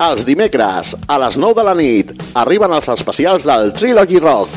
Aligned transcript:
Els 0.00 0.22
dimecres, 0.24 0.94
a 1.12 1.18
les 1.20 1.36
9 1.36 1.58
de 1.58 1.64
la 1.66 1.74
nit, 1.76 2.12
arriben 2.40 2.72
els 2.72 2.88
especials 2.88 3.44
del 3.44 3.68
Trilogy 3.76 4.16
Rock 4.22 4.48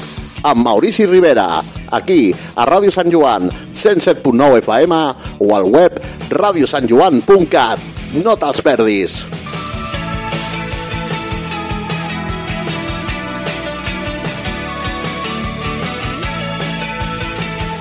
amb 0.48 0.64
Maurici 0.64 1.04
Rivera, 1.08 1.60
aquí, 1.92 2.32
a 2.56 2.64
Ràdio 2.68 2.92
Sant 2.96 3.12
Joan, 3.12 3.50
107.9 3.76 4.62
FM 4.64 5.02
o 5.44 5.52
al 5.56 5.68
web 5.68 6.00
radiosantjoan.cat. 6.32 7.92
No 8.24 8.40
te'ls 8.40 8.64
perdis! 8.64 9.20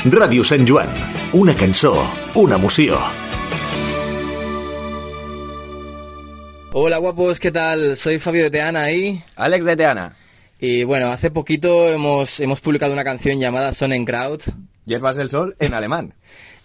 Ràdio 0.02 0.42
Sant 0.42 0.66
Joan, 0.66 0.90
una 1.38 1.54
cançó, 1.54 1.94
una 2.34 2.58
emoció. 2.58 3.21
Hola 6.74 6.96
guapos, 6.96 7.38
¿qué 7.38 7.52
tal? 7.52 7.98
Soy 7.98 8.18
Fabio 8.18 8.44
de 8.44 8.50
Teana 8.50 8.90
y... 8.90 9.22
Alex 9.36 9.62
de 9.66 9.76
Teana. 9.76 10.16
Y 10.58 10.84
bueno, 10.84 11.12
hace 11.12 11.30
poquito 11.30 11.90
hemos, 11.90 12.40
hemos 12.40 12.60
publicado 12.60 12.94
una 12.94 13.04
canción 13.04 13.38
llamada 13.38 13.72
Sonnenkraut. 13.72 14.42
Hierbas 14.86 15.16
del 15.16 15.28
Sol 15.28 15.54
en 15.58 15.74
alemán. 15.74 16.14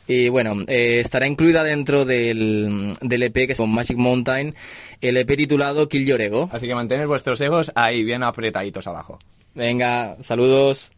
Y 0.10 0.30
bueno, 0.30 0.64
eh, 0.68 1.02
estará 1.02 1.28
incluida 1.28 1.66
dentro 1.66 2.06
del, 2.06 2.94
del 3.02 3.24
EP 3.24 3.34
que 3.34 3.52
es 3.52 3.58
con 3.58 3.70
Magic 3.70 3.98
Mountain, 3.98 4.56
el 5.02 5.18
EP 5.18 5.36
titulado 5.36 5.90
Kill 5.90 6.06
Your 6.06 6.22
Ego. 6.22 6.50
Así 6.54 6.66
que 6.66 6.74
mantened 6.74 7.08
vuestros 7.08 7.42
egos 7.42 7.74
ahí 7.76 8.06
bien 8.06 8.24
apretaditos 8.24 8.88
abajo. 8.88 9.20
Venga, 9.54 10.16
saludos. 10.22 10.94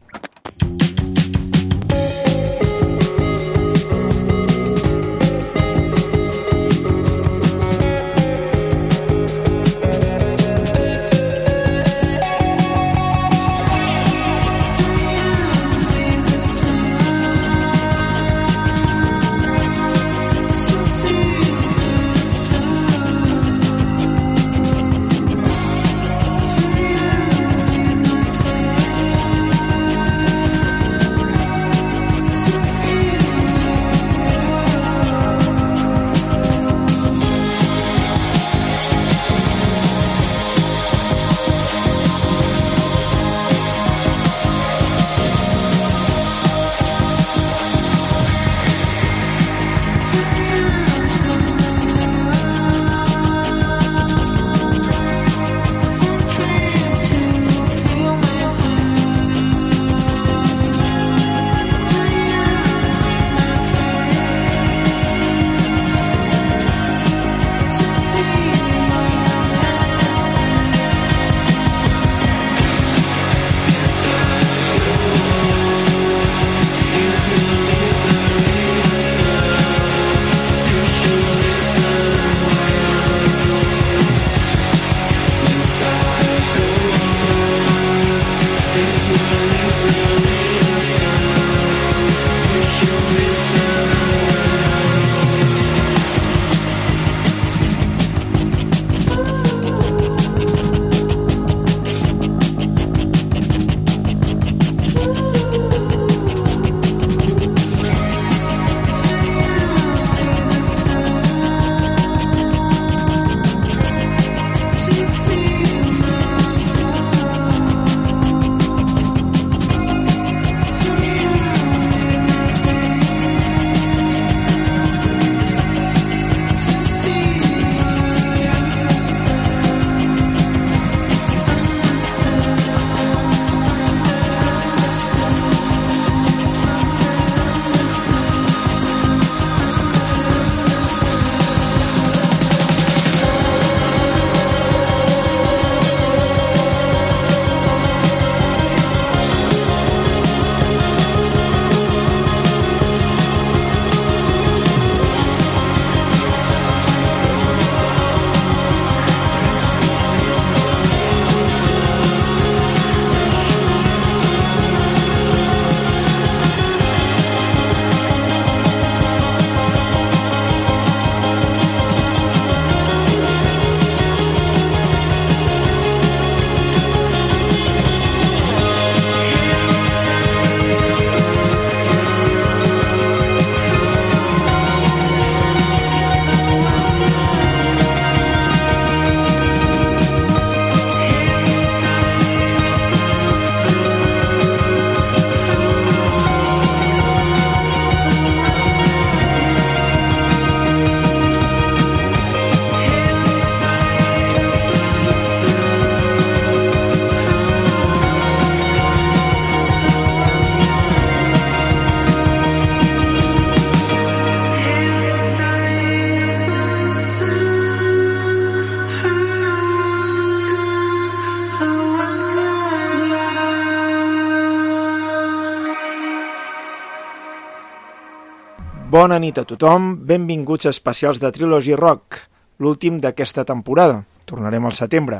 Bona 228.89 229.19
nit 229.21 229.37
a 229.37 229.43
tothom, 229.45 229.99
benvinguts 230.09 230.65
a 230.65 230.71
especials 230.73 231.19
de 231.21 231.29
Trilogy 231.29 231.75
Rock, 231.77 232.15
l'últim 232.57 232.95
d'aquesta 232.97 233.43
temporada. 233.45 233.99
Tornarem 234.25 234.65
al 234.65 234.73
setembre, 234.73 235.19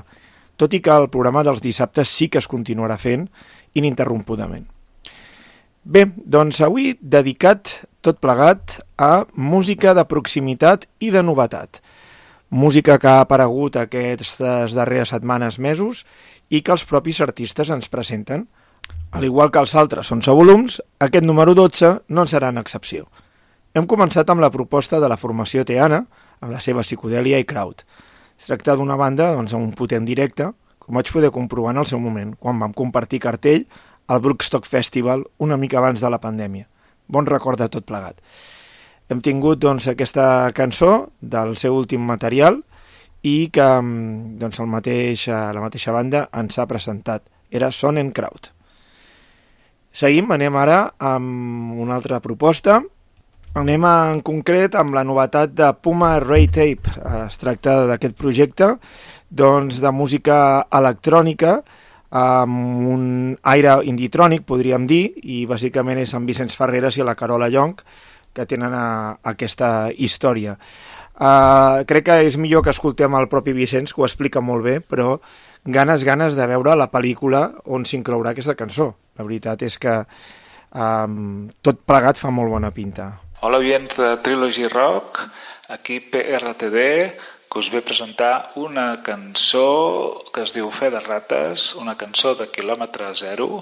tot 0.58 0.74
i 0.74 0.80
que 0.82 0.90
el 0.90 1.06
programa 1.14 1.44
dels 1.46 1.62
dissabtes 1.62 2.10
sí 2.10 2.32
que 2.34 2.42
es 2.42 2.48
continuarà 2.50 2.98
fent 2.98 3.28
ininterrompudament. 3.78 4.66
Bé, 5.86 6.08
doncs 6.18 6.64
avui 6.66 6.96
dedicat 7.00 7.76
tot 8.02 8.18
plegat 8.18 8.80
a 8.98 9.28
música 9.36 9.94
de 9.94 10.08
proximitat 10.16 10.90
i 11.00 11.14
de 11.14 11.22
novetat. 11.22 11.84
música 12.50 12.98
que 12.98 13.08
ha 13.08 13.22
aparegut 13.22 13.76
aquestes 13.78 14.74
darreres 14.74 15.10
setmanes, 15.10 15.60
mesos, 15.60 16.08
i 16.50 16.62
que 16.62 16.72
els 16.72 16.86
propis 16.86 17.22
artistes 17.22 17.70
ens 17.70 17.88
presenten. 17.88 18.48
Al 19.12 19.24
igual 19.24 19.52
que 19.52 19.60
els 19.60 19.76
altres 19.76 20.12
11 20.12 20.32
volums, 20.32 20.82
aquest 20.98 21.24
número 21.24 21.54
12 21.54 22.00
no 22.08 22.22
en 22.22 22.28
serà 22.28 22.50
en 22.50 22.58
excepció. 22.58 23.06
Hem 23.80 23.86
començat 23.88 24.28
amb 24.28 24.42
la 24.44 24.50
proposta 24.52 24.98
de 25.00 25.08
la 25.08 25.16
formació 25.16 25.64
Teana, 25.64 26.02
amb 26.44 26.52
la 26.52 26.60
seva 26.60 26.82
psicodèlia 26.84 27.38
i 27.40 27.46
crowd. 27.48 27.86
Es 28.36 28.50
tracta 28.50 28.74
d'una 28.76 28.98
banda 29.00 29.30
doncs, 29.38 29.54
amb 29.56 29.64
un 29.64 29.72
potent 29.72 30.04
directe, 30.04 30.50
com 30.84 31.00
vaig 31.00 31.12
poder 31.16 31.30
comprovar 31.32 31.72
en 31.72 31.80
el 31.80 31.88
seu 31.88 32.02
moment, 32.04 32.34
quan 32.36 32.60
vam 32.60 32.74
compartir 32.76 33.22
cartell 33.24 33.64
al 34.12 34.20
Brookstock 34.26 34.68
Festival 34.68 35.24
una 35.40 35.56
mica 35.56 35.80
abans 35.80 36.04
de 36.04 36.12
la 36.12 36.20
pandèmia. 36.20 36.68
Bon 37.08 37.24
record 37.24 37.64
de 37.64 37.70
tot 37.72 37.88
plegat. 37.88 38.20
Hem 39.08 39.24
tingut 39.24 39.64
doncs, 39.64 39.88
aquesta 39.88 40.52
cançó 40.60 41.14
del 41.22 41.56
seu 41.56 41.80
últim 41.80 42.04
material 42.04 42.60
i 43.24 43.48
que 43.48 43.64
mm, 43.80 44.38
doncs, 44.44 44.60
el 44.60 44.72
mateix, 44.76 45.28
eh, 45.32 45.42
la 45.56 45.64
mateixa 45.64 45.96
banda 45.96 46.28
ens 46.36 46.60
ha 46.60 46.68
presentat. 46.68 47.32
Era 47.50 47.72
Son 47.72 47.98
and 47.98 48.12
Crowd. 48.12 48.52
Seguim, 49.96 50.36
anem 50.36 50.60
ara 50.68 50.82
amb 51.00 51.80
una 51.80 51.96
altra 51.96 52.20
proposta. 52.20 52.82
Anem 53.58 53.82
en 53.90 54.20
concret 54.22 54.76
amb 54.78 54.94
la 54.94 55.02
novetat 55.02 55.56
de 55.58 55.72
Puma 55.82 56.20
Ray 56.22 56.46
Tape. 56.54 56.92
Es 57.26 57.40
tracta 57.42 57.88
d'aquest 57.90 58.14
projecte 58.14 58.76
doncs, 59.30 59.80
de 59.82 59.90
música 59.90 60.68
electrònica 60.70 61.56
amb 62.14 62.86
un 62.94 63.08
aire 63.50 63.80
inditrònic, 63.90 64.44
podríem 64.46 64.86
dir, 64.90 65.16
i 65.26 65.48
bàsicament 65.50 65.98
és 65.98 66.14
en 66.14 66.28
Vicenç 66.30 66.54
Ferreres 66.58 66.98
i 66.98 67.06
la 67.06 67.16
Carola 67.18 67.50
Llonc 67.50 67.82
que 68.34 68.46
tenen 68.46 68.74
a, 68.74 69.18
a 69.18 69.34
aquesta 69.34 69.90
història. 69.98 70.54
Uh, 71.20 71.82
crec 71.90 72.06
que 72.06 72.18
és 72.28 72.38
millor 72.38 72.62
que 72.64 72.74
escoltem 72.74 73.18
el 73.18 73.28
propi 73.32 73.56
Vicenç, 73.58 73.94
que 73.94 74.04
ho 74.04 74.06
explica 74.06 74.44
molt 74.46 74.64
bé, 74.66 74.76
però 74.80 75.16
ganes, 75.66 76.06
ganes 76.06 76.38
de 76.38 76.46
veure 76.54 76.78
la 76.78 76.92
pel·lícula 76.94 77.48
on 77.66 77.82
s'inclourà 77.82 78.36
aquesta 78.36 78.56
cançó. 78.56 78.92
La 79.18 79.26
veritat 79.26 79.66
és 79.66 79.80
que 79.82 79.98
um, 80.70 81.50
tot 81.66 81.82
plegat 81.90 82.22
fa 82.22 82.30
molt 82.30 82.54
bona 82.54 82.70
pinta. 82.72 83.10
Hola, 83.42 83.62
oients 83.64 83.96
de 83.96 84.18
Trilogy 84.18 84.68
Rock, 84.68 85.22
aquí 85.70 86.02
PRTD, 86.02 86.80
que 87.48 87.60
us 87.62 87.70
ve 87.72 87.80
presentar 87.80 88.52
una 88.60 89.00
cançó 89.00 90.26
que 90.36 90.44
es 90.44 90.52
diu 90.52 90.68
Fe 90.76 90.90
de 90.92 91.00
rates, 91.00 91.70
una 91.80 91.94
cançó 91.96 92.34
de 92.36 92.50
quilòmetre 92.52 93.08
zero, 93.16 93.62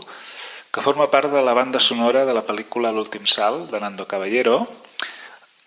que 0.74 0.82
forma 0.82 1.12
part 1.14 1.30
de 1.30 1.44
la 1.46 1.54
banda 1.54 1.78
sonora 1.78 2.24
de 2.26 2.34
la 2.34 2.42
pel·lícula 2.42 2.90
L'últim 2.90 3.30
salt, 3.30 3.70
de 3.70 3.78
Nando 3.84 4.08
Caballero, 4.10 4.64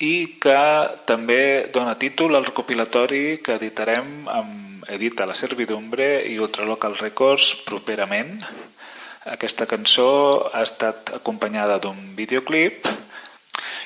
i 0.02 0.40
que 0.42 0.58
també 1.06 1.70
dona 1.70 1.94
títol 1.94 2.34
al 2.34 2.48
recopilatori 2.50 3.38
que 3.38 3.60
editarem 3.62 4.26
amb 4.26 4.90
Edita 4.90 5.22
la 5.22 5.38
Servidumbre 5.38 6.16
i 6.26 6.34
Ultralocal 6.42 6.98
Records 6.98 7.52
properament. 7.62 8.42
Aquesta 9.38 9.70
cançó 9.70 10.50
ha 10.50 10.66
estat 10.66 11.14
acompanyada 11.20 11.78
d'un 11.78 12.18
videoclip 12.18 12.90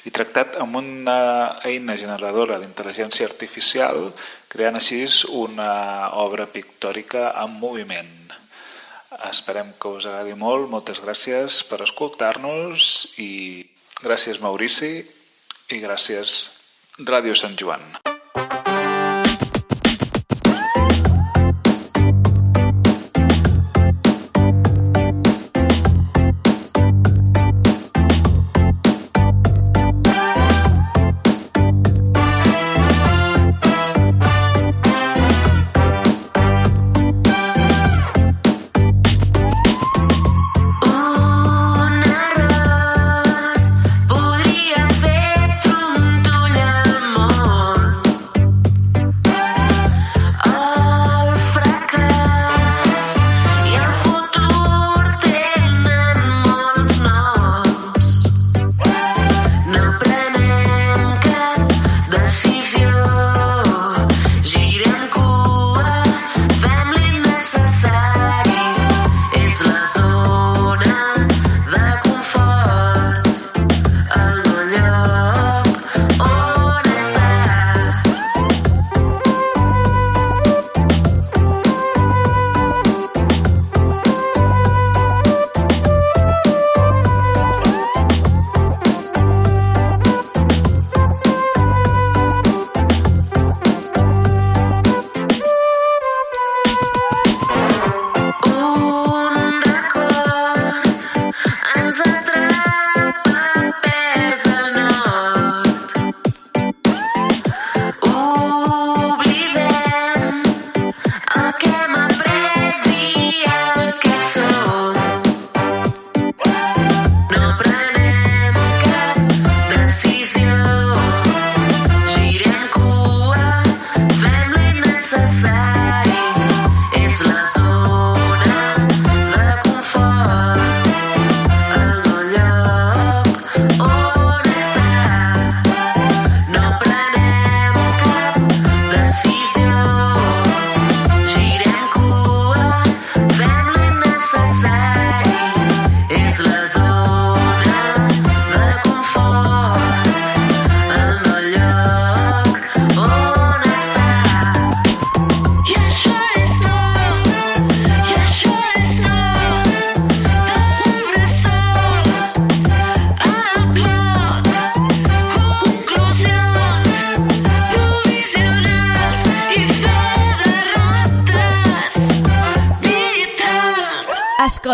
i 0.04 0.12
tractat 0.12 0.58
amb 0.60 0.76
una 0.80 1.18
eina 1.64 1.96
generadora 1.96 2.58
d'intel·ligència 2.60 3.28
artificial, 3.28 4.10
creant 4.52 4.76
així 4.78 5.02
una 5.32 6.12
obra 6.20 6.46
pictòrica 6.46 7.30
en 7.40 7.56
moviment. 7.60 8.12
Esperem 9.30 9.72
que 9.80 9.94
us 9.96 10.08
agradi 10.10 10.34
molt, 10.36 10.68
moltes 10.70 11.00
gràcies 11.00 11.62
per 11.68 11.80
escoltar-nos 11.86 12.90
i 13.22 13.64
gràcies 14.02 14.42
Maurici 14.42 14.98
i 15.72 15.80
gràcies 15.80 16.40
Ràdio 17.00 17.34
Sant 17.38 17.56
Joan. 17.58 18.03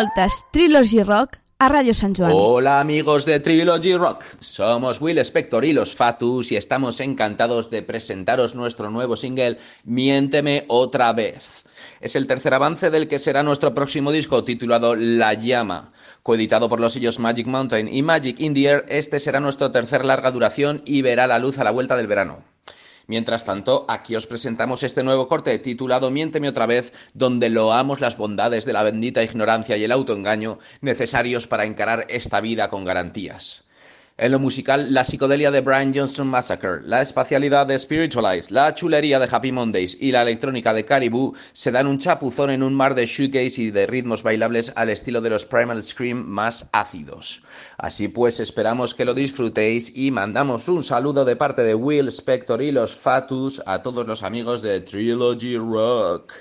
Escoltes 0.00 0.46
Trilogy 0.50 1.02
Rock 1.02 1.36
a 1.58 1.68
Ràdio 1.68 1.92
Sant 1.92 2.16
Joan. 2.16 2.32
Hola 2.32 2.80
amigos 2.80 3.26
de 3.26 3.38
Trilogy 3.38 3.96
Rock, 3.96 4.24
somos 4.40 4.98
Will 5.02 5.18
Spector 5.18 5.66
y 5.66 5.74
los 5.74 5.94
Fatus 5.94 6.52
y 6.52 6.56
estamos 6.56 7.00
encantados 7.00 7.68
de 7.68 7.82
presentaros 7.82 8.54
nuestro 8.54 8.88
nuevo 8.88 9.14
single 9.14 9.58
Miénteme 9.84 10.64
otra 10.68 11.12
vez. 11.12 11.66
Es 12.00 12.16
el 12.16 12.26
tercer 12.26 12.54
avance 12.54 12.88
del 12.88 13.08
que 13.08 13.18
será 13.18 13.42
nuestro 13.42 13.74
próximo 13.74 14.10
disco 14.10 14.42
titulado 14.42 14.96
La 14.96 15.34
Llama. 15.34 15.92
Coeditado 16.22 16.70
por 16.70 16.80
los 16.80 16.94
sellos 16.94 17.18
Magic 17.18 17.46
Mountain 17.46 17.94
y 17.94 18.02
Magic 18.02 18.40
in 18.40 18.56
Air, 18.56 18.86
este 18.88 19.18
será 19.18 19.38
nuestro 19.38 19.70
tercer 19.70 20.06
larga 20.06 20.30
duración 20.30 20.80
y 20.86 21.02
verá 21.02 21.26
la 21.26 21.38
luz 21.38 21.58
a 21.58 21.64
la 21.64 21.72
vuelta 21.72 21.98
del 21.98 22.06
verano. 22.06 22.49
Mientras 23.10 23.44
tanto, 23.44 23.86
aquí 23.88 24.14
os 24.14 24.28
presentamos 24.28 24.84
este 24.84 25.02
nuevo 25.02 25.26
corte 25.26 25.58
titulado 25.58 26.12
Miénteme 26.12 26.48
otra 26.48 26.66
vez, 26.66 26.92
donde 27.12 27.50
loamos 27.50 28.00
las 28.00 28.16
bondades 28.16 28.66
de 28.66 28.72
la 28.72 28.84
bendita 28.84 29.24
ignorancia 29.24 29.76
y 29.76 29.82
el 29.82 29.90
autoengaño 29.90 30.60
necesarios 30.80 31.48
para 31.48 31.64
encarar 31.64 32.06
esta 32.08 32.40
vida 32.40 32.68
con 32.68 32.84
garantías. 32.84 33.64
En 34.22 34.32
lo 34.32 34.38
musical, 34.38 34.92
la 34.92 35.02
psicodelia 35.02 35.50
de 35.50 35.62
Brian 35.62 35.94
Johnston 35.94 36.26
Massacre, 36.26 36.82
la 36.84 37.00
espacialidad 37.00 37.66
de 37.66 37.78
Spiritualize, 37.78 38.52
la 38.52 38.74
chulería 38.74 39.18
de 39.18 39.26
Happy 39.34 39.50
Mondays 39.50 39.96
y 39.98 40.12
la 40.12 40.20
electrónica 40.20 40.74
de 40.74 40.84
Caribou 40.84 41.34
se 41.54 41.72
dan 41.72 41.86
un 41.86 41.98
chapuzón 41.98 42.50
en 42.50 42.62
un 42.62 42.74
mar 42.74 42.94
de 42.94 43.06
shoegaze 43.06 43.62
y 43.62 43.70
de 43.70 43.86
ritmos 43.86 44.22
bailables 44.22 44.74
al 44.76 44.90
estilo 44.90 45.22
de 45.22 45.30
los 45.30 45.46
Primal 45.46 45.82
Scream 45.82 46.22
más 46.26 46.68
ácidos. 46.72 47.44
Así 47.78 48.08
pues, 48.08 48.40
esperamos 48.40 48.92
que 48.92 49.06
lo 49.06 49.14
disfrutéis 49.14 49.96
y 49.96 50.10
mandamos 50.10 50.68
un 50.68 50.84
saludo 50.84 51.24
de 51.24 51.36
parte 51.36 51.62
de 51.62 51.74
Will 51.74 52.08
Spector 52.08 52.60
y 52.60 52.72
los 52.72 52.94
Fatus 52.94 53.62
a 53.64 53.80
todos 53.80 54.06
los 54.06 54.22
amigos 54.22 54.60
de 54.60 54.82
Trilogy 54.82 55.56
Rock. 55.56 56.34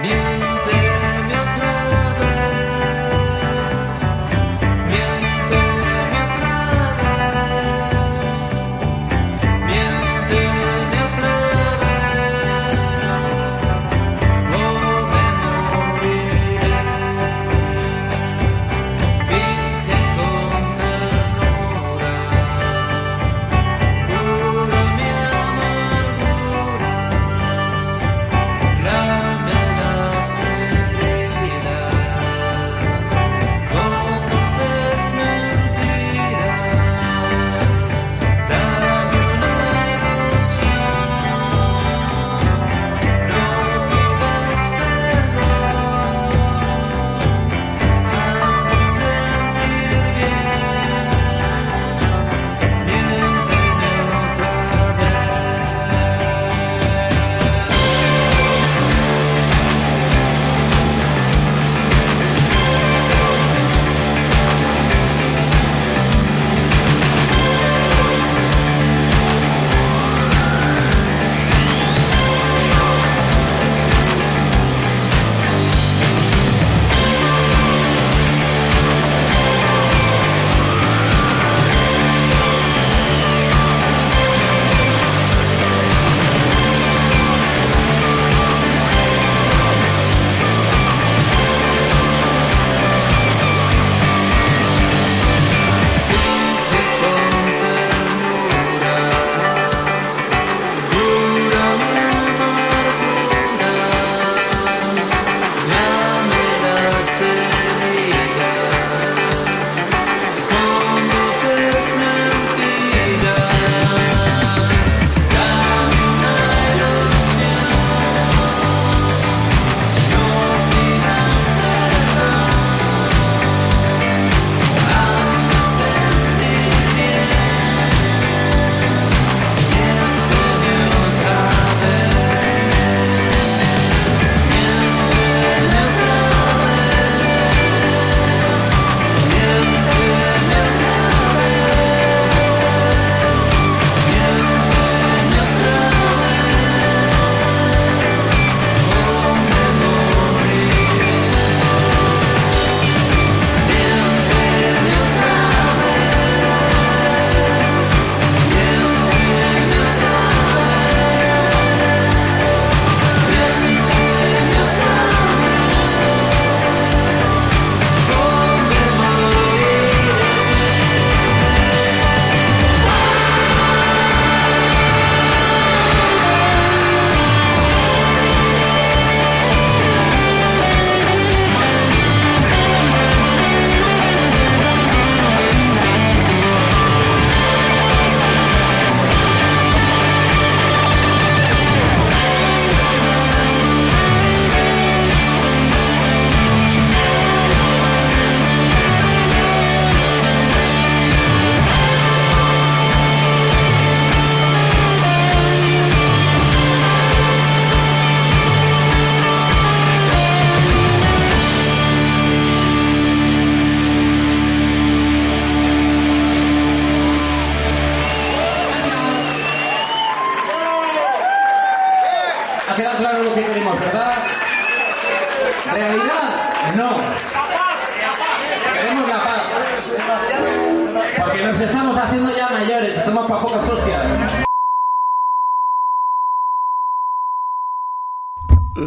Miénteme 0.00 0.27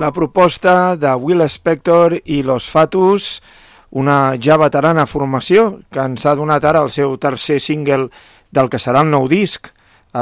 La 0.02 0.12
proposta 0.12 0.96
de 0.98 1.14
Will 1.14 1.44
Spector 1.48 2.16
i 2.26 2.42
Los 2.42 2.68
Fatus, 2.74 3.44
una 3.92 4.34
ja 4.42 4.56
veterana 4.58 5.04
formació 5.06 5.66
que 5.94 6.02
ens 6.02 6.24
ha 6.26 6.34
donat 6.40 6.64
ara 6.66 6.80
el 6.82 6.90
seu 6.90 7.12
tercer 7.22 7.60
single 7.62 8.08
del 8.50 8.72
que 8.74 8.80
serà 8.82 9.04
el 9.06 9.12
nou 9.14 9.28
disc. 9.30 9.70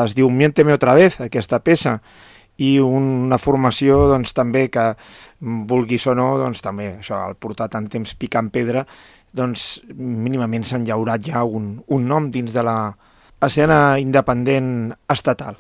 Es 0.02 0.18
diu 0.18 0.28
Miénteme 0.28 0.76
otra 0.76 0.98
vez, 0.98 1.22
aquesta 1.24 1.62
peça. 1.64 2.02
i 2.60 2.74
una 2.84 3.38
formació 3.40 4.10
doncs, 4.10 4.34
també 4.36 4.66
que 4.68 4.84
vulguis 5.40 6.08
o 6.12 6.16
no, 6.16 6.34
doncs 6.42 6.60
també 6.60 6.90
això, 6.98 7.16
al 7.16 7.38
portar 7.40 7.70
tant 7.72 7.88
temps 7.88 8.14
picant 8.20 8.50
pedra, 8.52 8.84
doncs 9.32 9.80
mínimament 9.96 10.68
s'han 10.68 10.84
llaurat 10.84 11.24
ja 11.24 11.46
un, 11.46 11.78
un 11.88 12.08
nom 12.08 12.28
dins 12.32 12.52
de 12.52 12.64
la 12.68 12.98
escena 13.40 13.98
independent 13.98 14.92
estatal. 15.08 15.56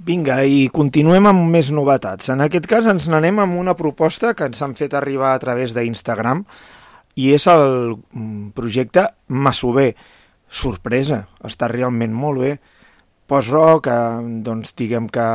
Vinga, 0.00 0.38
i 0.48 0.70
continuem 0.72 1.26
amb 1.28 1.50
més 1.52 1.68
novetats. 1.76 2.30
En 2.32 2.40
aquest 2.40 2.64
cas 2.70 2.86
ens 2.88 3.04
n'anem 3.12 3.36
amb 3.42 3.58
una 3.60 3.74
proposta 3.76 4.30
que 4.32 4.46
ens 4.48 4.62
han 4.64 4.72
fet 4.78 4.94
arribar 4.96 5.34
a 5.34 5.40
través 5.42 5.74
d'Instagram 5.76 6.40
i 7.20 7.26
és 7.34 7.44
el 7.52 7.64
mm, 7.92 8.52
projecte 8.56 9.04
Massover. 9.28 9.90
Sorpresa, 10.48 11.18
està 11.44 11.68
realment 11.68 12.14
molt 12.16 12.40
bé. 12.40 12.54
Post-rock, 13.28 13.90
eh, 13.92 14.30
doncs 14.46 14.72
diguem 14.78 15.10
que 15.12 15.26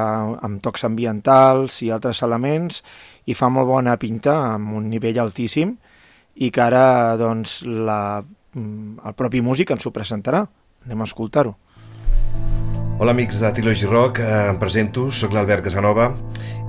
amb 0.50 0.64
tocs 0.66 0.88
ambientals 0.90 1.84
i 1.86 1.92
altres 1.94 2.24
elements, 2.26 2.82
i 3.30 3.38
fa 3.38 3.52
molt 3.54 3.70
bona 3.70 3.94
pinta, 4.02 4.34
amb 4.56 4.74
un 4.80 4.90
nivell 4.90 5.22
altíssim, 5.22 5.76
i 6.42 6.50
que 6.50 6.66
ara 6.66 7.14
doncs, 7.22 7.60
la, 7.70 8.00
mm, 8.26 8.98
el 9.06 9.14
propi 9.14 9.46
músic 9.46 9.78
ens 9.78 9.86
ho 9.86 9.94
presentarà. 9.94 10.42
Anem 10.88 11.06
a 11.06 11.10
escoltar-ho. 11.12 11.54
Hola 12.98 13.12
amics 13.12 13.42
de 13.42 13.52
Trilogy 13.52 13.86
Rock, 13.86 14.20
eh, 14.20 14.50
em 14.50 14.56
presento, 14.56 15.10
sóc 15.12 15.34
l'Albert 15.36 15.66
Casanova 15.66 16.06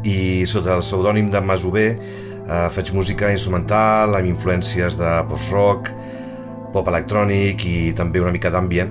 i 0.03 0.43
sota 0.51 0.73
el 0.75 0.83
pseudònim 0.83 1.29
de 1.31 1.39
Masové 1.39 1.85
eh, 1.93 2.67
faig 2.75 2.91
música 2.99 3.31
instrumental 3.31 4.19
amb 4.19 4.27
influències 4.27 4.99
de 4.99 5.13
post-rock, 5.31 5.93
pop 6.75 6.91
electrònic 6.91 7.63
i 7.71 7.79
també 7.95 8.25
una 8.25 8.35
mica 8.35 8.51
d'ambient. 8.51 8.91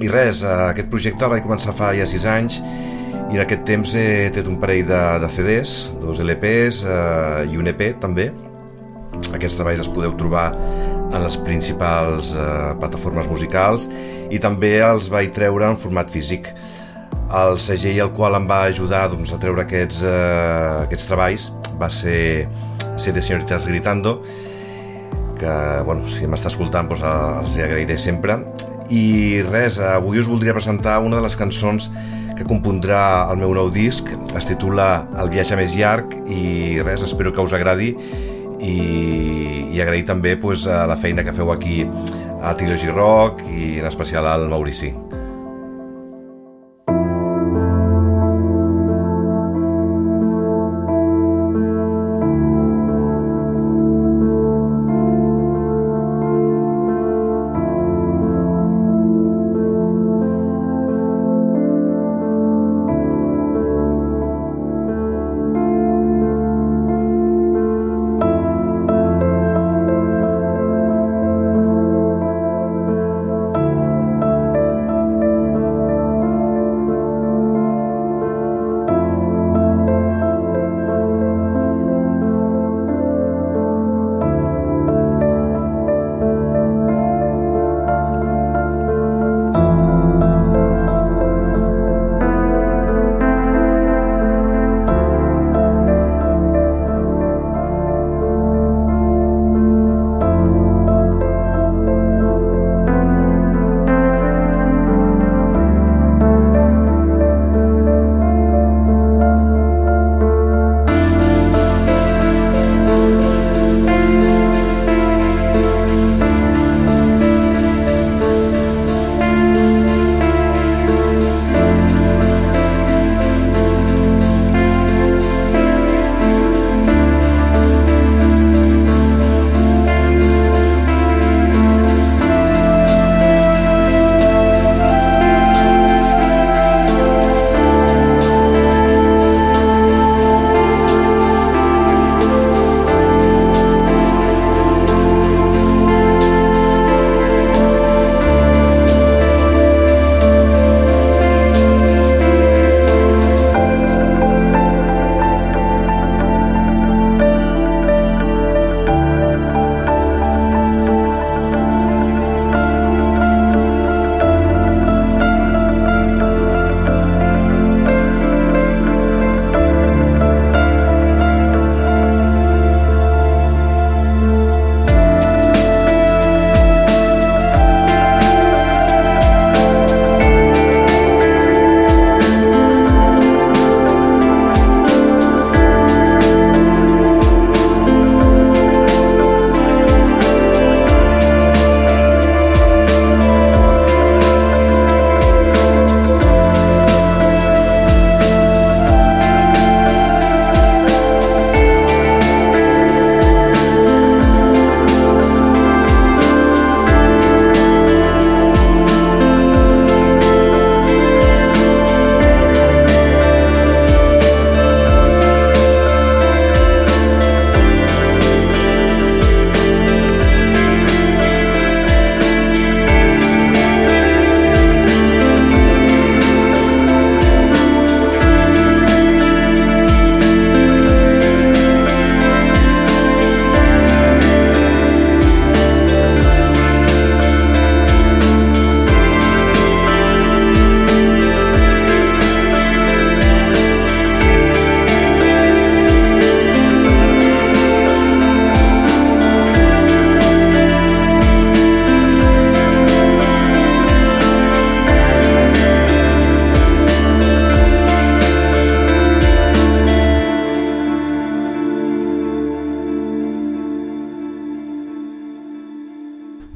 I 0.00 0.08
res, 0.08 0.40
eh, 0.40 0.56
aquest 0.70 0.88
projecte 0.88 1.28
el 1.28 1.34
vaig 1.36 1.44
començar 1.44 1.76
fa 1.76 1.92
ja 1.92 2.08
6 2.08 2.24
anys 2.32 2.56
i 2.64 3.36
en 3.36 3.44
aquest 3.44 3.68
temps 3.68 3.92
he 3.92 4.30
tret 4.32 4.48
un 4.48 4.56
parell 4.64 4.88
de, 4.88 5.02
de 5.20 5.34
CDs, 5.36 5.80
dos 6.00 6.24
LPs 6.24 6.86
eh, 6.88 7.50
i 7.52 7.60
un 7.60 7.68
EP 7.68 7.90
també. 8.00 8.30
Aquests 9.34 9.58
treballs 9.58 9.82
els 9.84 9.90
podeu 9.92 10.14
trobar 10.18 10.50
en 11.10 11.22
les 11.24 11.36
principals 11.46 12.32
eh, 12.34 12.44
plataformes 12.80 13.28
musicals 13.30 13.86
i 14.30 14.38
també 14.42 14.76
els 14.86 15.10
vaig 15.10 15.32
treure 15.34 15.66
en 15.70 15.78
format 15.80 16.10
físic. 16.10 16.50
El 17.30 17.58
segell 17.62 18.00
al 18.02 18.12
qual 18.14 18.36
em 18.38 18.46
va 18.50 18.64
ajudar 18.70 19.06
doncs, 19.10 19.32
a 19.34 19.38
treure 19.42 19.64
aquests, 19.64 20.02
eh, 20.06 20.86
aquests 20.86 21.08
treballs 21.10 21.50
va 21.80 21.90
ser 21.90 22.46
Siete 23.00 23.22
Señoritas 23.22 23.66
Gritando, 23.66 24.20
que 25.40 25.52
bueno, 25.86 26.04
si 26.06 26.28
m'està 26.28 26.50
escoltant 26.52 26.90
doncs, 26.90 27.04
els 27.06 27.56
hi 27.56 27.64
agrairé 27.64 27.98
sempre. 27.98 28.38
I 28.90 29.42
res, 29.46 29.78
avui 29.78 30.20
us 30.20 30.28
voldria 30.28 30.54
presentar 30.54 30.98
una 31.00 31.20
de 31.20 31.24
les 31.24 31.38
cançons 31.38 31.88
que 32.36 32.46
compondrà 32.48 33.30
el 33.30 33.38
meu 33.40 33.52
nou 33.54 33.70
disc, 33.72 34.06
es 34.36 34.46
titula 34.48 35.06
El 35.20 35.28
viatge 35.32 35.58
més 35.60 35.74
llarg 35.76 36.14
i 36.26 36.80
res, 36.80 37.04
espero 37.04 37.34
que 37.36 37.44
us 37.44 37.54
agradi 37.56 37.92
i, 38.62 39.70
i 39.72 39.80
agrair 39.80 40.06
també 40.08 40.36
pues, 40.36 40.66
a 40.66 40.84
la 40.90 40.98
feina 41.00 41.24
que 41.24 41.36
feu 41.36 41.52
aquí 41.52 41.82
a 42.40 42.54
Trilogy 42.56 42.92
Rock 42.92 43.44
i 43.50 43.78
en 43.80 43.88
especial 43.90 44.26
al 44.26 44.48
Maurici. 44.48 44.94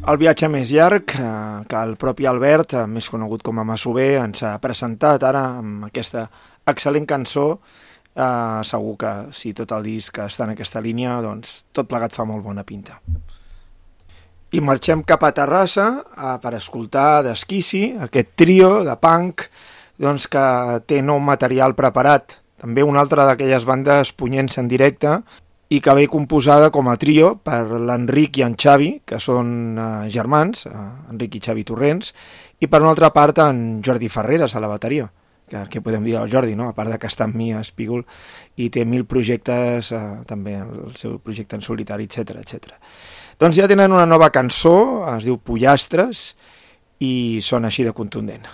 El 0.04 0.18
viatge 0.20 0.50
més 0.52 0.68
llarg 0.68 1.14
eh, 1.16 1.28
que 1.64 1.78
el 1.80 1.94
propi 1.96 2.26
Albert, 2.28 2.74
eh, 2.76 2.82
més 2.84 3.06
conegut 3.08 3.40
com 3.40 3.56
a 3.56 3.64
Massover, 3.64 4.18
ens 4.20 4.42
ha 4.44 4.58
presentat 4.60 5.22
ara 5.24 5.40
amb 5.62 5.86
aquesta 5.86 6.26
excel·lent 6.68 7.06
cançó. 7.08 7.46
Eh, 8.12 8.60
segur 8.68 8.98
que 9.00 9.12
si 9.32 9.54
tot 9.56 9.72
el 9.72 9.86
disc 9.88 10.20
està 10.20 10.44
en 10.44 10.52
aquesta 10.52 10.82
línia, 10.84 11.16
doncs 11.24 11.62
tot 11.72 11.88
plegat 11.88 12.12
fa 12.12 12.26
molt 12.28 12.44
bona 12.44 12.66
pinta. 12.68 12.98
I 14.52 14.60
marxem 14.60 15.06
cap 15.08 15.24
a 15.24 15.32
Terrassa 15.32 15.86
eh, 15.96 16.34
per 16.42 16.52
escoltar 16.60 17.22
d'Esquissi, 17.24 17.94
aquest 18.04 18.36
trio 18.36 18.74
de 18.84 18.98
punk 19.00 19.46
doncs, 20.04 20.28
que 20.28 20.44
té 20.84 21.00
nou 21.00 21.16
material 21.16 21.72
preparat. 21.80 22.42
També 22.60 22.84
una 22.84 23.00
altra 23.00 23.24
d'aquelles 23.24 23.64
bandes 23.64 24.12
punyents 24.12 24.60
en 24.60 24.68
directe 24.68 25.22
i 25.72 25.80
que 25.80 25.94
ve 25.96 26.06
composada 26.10 26.70
com 26.70 26.88
a 26.90 26.96
trio 27.00 27.34
per 27.42 27.64
l'Enric 27.80 28.38
i 28.38 28.44
en 28.46 28.56
Xavi, 28.60 28.90
que 29.06 29.18
són 29.22 29.78
eh, 29.78 29.90
germans, 30.12 30.66
eh, 30.68 30.86
Enric 31.12 31.38
i 31.38 31.42
Xavi 31.44 31.64
Torrents, 31.64 32.12
i 32.60 32.68
per 32.68 32.82
una 32.82 32.92
altra 32.92 33.10
part 33.14 33.40
en 33.44 33.80
Jordi 33.84 34.10
Ferreres 34.12 34.54
a 34.54 34.62
la 34.62 34.70
bateria, 34.70 35.08
que, 35.48 35.64
que 35.70 35.82
podem 35.84 36.04
dir 36.04 36.16
al 36.20 36.30
Jordi, 36.32 36.54
no? 36.56 36.68
a 36.68 36.76
part 36.76 36.92
de 36.92 36.98
que 37.00 37.08
està 37.10 37.26
amb 37.28 37.38
mi 37.40 37.52
a 37.52 37.62
Espígol 37.64 38.04
i 38.60 38.68
té 38.72 38.84
mil 38.84 39.06
projectes, 39.08 39.90
eh, 39.92 40.04
també 40.28 40.58
el 40.60 40.94
seu 41.00 41.18
projecte 41.24 41.58
en 41.58 41.64
solitari, 41.64 42.08
etc 42.10 42.36
etc. 42.44 42.76
Doncs 43.40 43.58
ja 43.58 43.70
tenen 43.70 43.92
una 43.92 44.06
nova 44.06 44.30
cançó, 44.30 44.76
es 45.16 45.26
diu 45.26 45.40
Pollastres, 45.40 46.34
i 47.02 47.40
sona 47.42 47.72
així 47.72 47.84
de 47.84 47.92
contundent. 47.96 48.46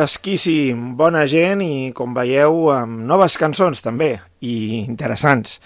D'esquissi, 0.00 0.72
bona 0.96 1.26
gent 1.28 1.60
i, 1.60 1.90
com 1.92 2.14
veieu, 2.16 2.70
amb 2.72 3.02
noves 3.04 3.34
cançons 3.36 3.82
també, 3.84 4.14
i 4.40 4.80
interessants. 4.80 5.58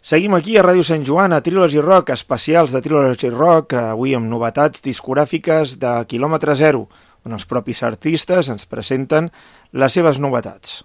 Seguim 0.00 0.32
aquí 0.32 0.54
a 0.56 0.62
Ràdio 0.64 0.84
Sant 0.86 1.04
Joan, 1.04 1.34
a 1.36 1.42
Trilogy 1.44 1.82
Rock, 1.84 2.14
especials 2.14 2.72
de 2.72 2.80
Trilogy 2.80 3.28
Rock, 3.34 3.74
avui 3.92 4.14
amb 4.16 4.30
novetats 4.30 4.80
discogràfiques 4.86 5.74
de 5.82 5.92
quilòmetre 6.08 6.54
zero, 6.56 6.86
on 7.28 7.36
els 7.36 7.44
propis 7.50 7.82
artistes 7.84 8.48
ens 8.48 8.64
presenten 8.64 9.28
les 9.76 9.92
seves 9.92 10.22
novetats. 10.24 10.80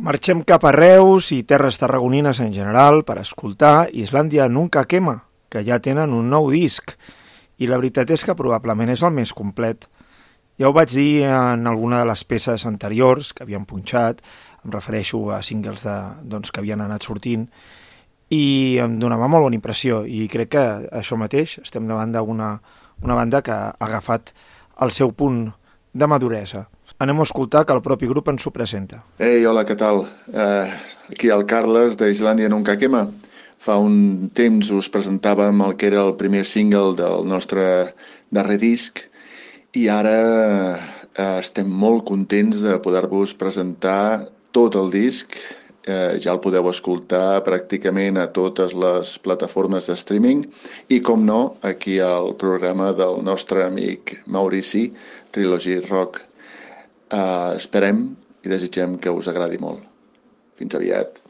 Marxem 0.00 0.40
cap 0.48 0.64
a 0.64 0.72
Reus 0.72 1.28
i 1.36 1.42
terres 1.44 1.76
tarragonines 1.82 2.40
en 2.40 2.56
general 2.56 3.02
per 3.04 3.18
escoltar 3.20 3.90
Islàndia 3.92 4.48
Nunca 4.48 4.86
Quema, 4.88 5.18
que 5.52 5.66
ja 5.68 5.82
tenen 5.84 6.16
un 6.16 6.32
nou 6.32 6.48
disc, 6.48 6.96
i 7.60 7.68
la 7.68 7.76
veritat 7.76 8.08
és 8.16 8.24
que 8.24 8.38
probablement 8.40 8.88
és 8.88 9.04
el 9.04 9.12
més 9.12 9.36
complet. 9.36 9.84
Ja 10.58 10.68
ho 10.68 10.74
vaig 10.74 10.90
dir 10.90 11.22
en 11.30 11.66
alguna 11.70 12.00
de 12.02 12.08
les 12.10 12.24
peces 12.26 12.64
anteriors 12.66 13.32
que 13.32 13.44
havien 13.44 13.66
punxat, 13.66 14.24
em 14.64 14.72
refereixo 14.74 15.28
a 15.30 15.42
singles 15.46 15.84
de, 15.86 15.98
doncs, 16.26 16.50
que 16.50 16.58
havien 16.58 16.82
anat 16.82 17.06
sortint, 17.06 17.46
i 18.34 18.76
em 18.82 18.98
donava 18.98 19.28
molt 19.30 19.46
bona 19.46 19.56
impressió, 19.56 20.02
i 20.04 20.26
crec 20.28 20.50
que 20.56 20.64
això 20.98 21.16
mateix, 21.16 21.60
estem 21.62 21.86
davant 21.88 22.12
d'una 22.12 22.58
una 23.02 23.14
banda 23.14 23.42
que 23.42 23.52
ha 23.52 23.74
agafat 23.78 24.32
el 24.82 24.90
seu 24.90 25.12
punt 25.12 25.46
de 25.92 26.06
maduresa. 26.06 26.66
Anem 26.98 27.20
a 27.20 27.26
escoltar 27.26 27.64
que 27.66 27.74
el 27.76 27.82
propi 27.82 28.08
grup 28.10 28.28
ens 28.32 28.46
ho 28.46 28.52
presenta. 28.54 29.02
Ei, 29.22 29.44
hola, 29.46 29.64
què 29.66 29.76
tal? 29.78 30.02
Uh, 30.32 30.66
aquí 31.12 31.30
el 31.30 31.46
Carles 31.46 31.98
d'Islàndia 31.98 32.50
Nunca 32.50 32.76
Quema. 32.78 33.06
Fa 33.58 33.76
un 33.82 34.30
temps 34.34 34.70
us 34.74 34.90
presentàvem 34.90 35.62
el 35.66 35.74
que 35.78 35.88
era 35.90 36.02
el 36.04 36.14
primer 36.18 36.44
single 36.46 36.94
del 36.98 37.26
nostre 37.26 37.64
darrer 38.34 38.58
disc 38.62 39.07
i 39.78 39.86
ara 39.92 40.18
uh, 40.74 41.38
estem 41.38 41.68
molt 41.70 42.04
contents 42.08 42.64
de 42.64 42.74
poder-vos 42.82 43.34
presentar 43.38 44.26
tot 44.54 44.78
el 44.80 44.90
disc. 44.90 45.38
Uh, 45.88 46.18
ja 46.20 46.34
el 46.34 46.40
podeu 46.44 46.66
escoltar 46.70 47.40
pràcticament 47.46 48.18
a 48.20 48.26
totes 48.34 48.74
les 48.76 49.14
plataformes 49.24 49.88
de 49.88 49.96
streaming 49.96 50.42
i, 50.90 50.98
com 51.00 51.22
no, 51.24 51.58
aquí 51.62 51.98
al 52.02 52.34
programa 52.40 52.90
del 52.96 53.22
nostre 53.24 53.64
amic 53.68 54.18
Maurici, 54.26 54.88
Trilogy 55.32 55.78
Rock. 55.86 56.24
Uh, 57.08 57.54
esperem 57.56 58.04
i 58.44 58.50
desitgem 58.50 58.98
que 59.00 59.14
us 59.14 59.30
agradi 59.30 59.62
molt. 59.62 59.86
Fins 60.58 60.74
aviat. 60.76 61.27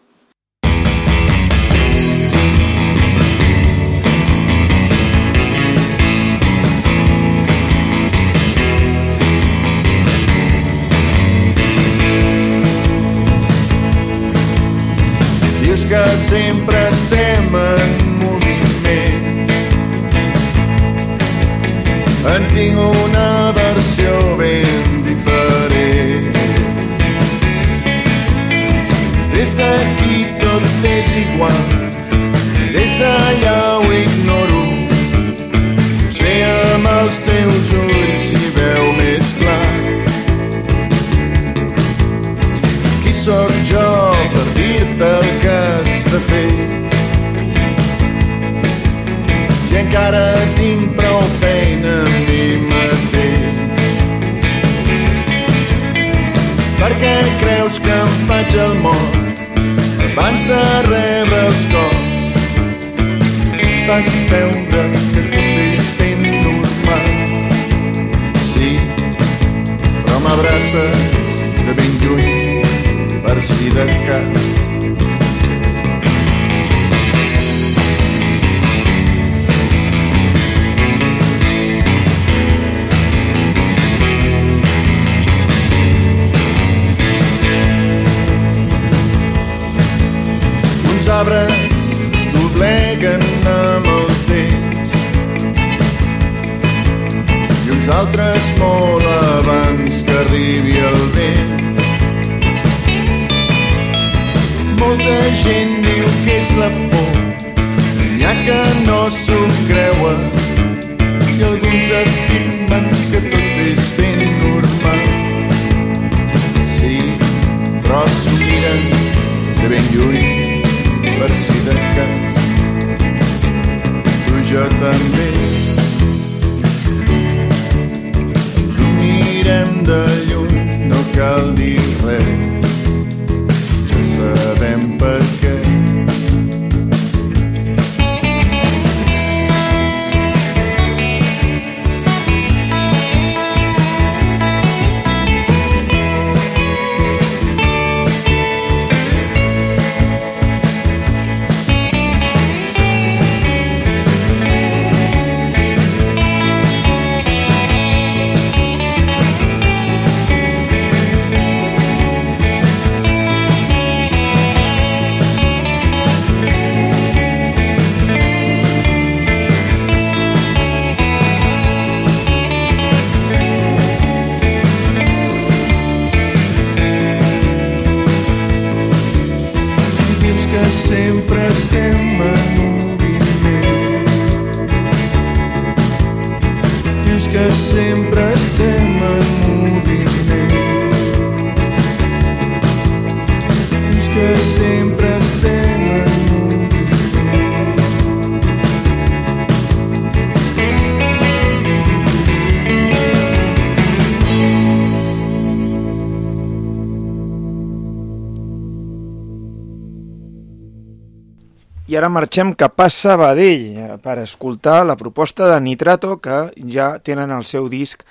Ara 211.99 212.09
marxem 212.09 212.53
cap 212.55 212.79
a 212.79 212.87
Sabadell 212.95 213.65
eh, 213.75 213.97
per 214.03 214.21
escoltar 214.23 214.85
la 214.87 214.95
proposta 214.97 215.49
de 215.51 215.59
Nitrato 215.61 216.19
que 216.23 216.53
ja 216.71 216.93
tenen 217.03 217.33
el 217.35 217.43
seu 217.49 217.67
disc 217.69 218.05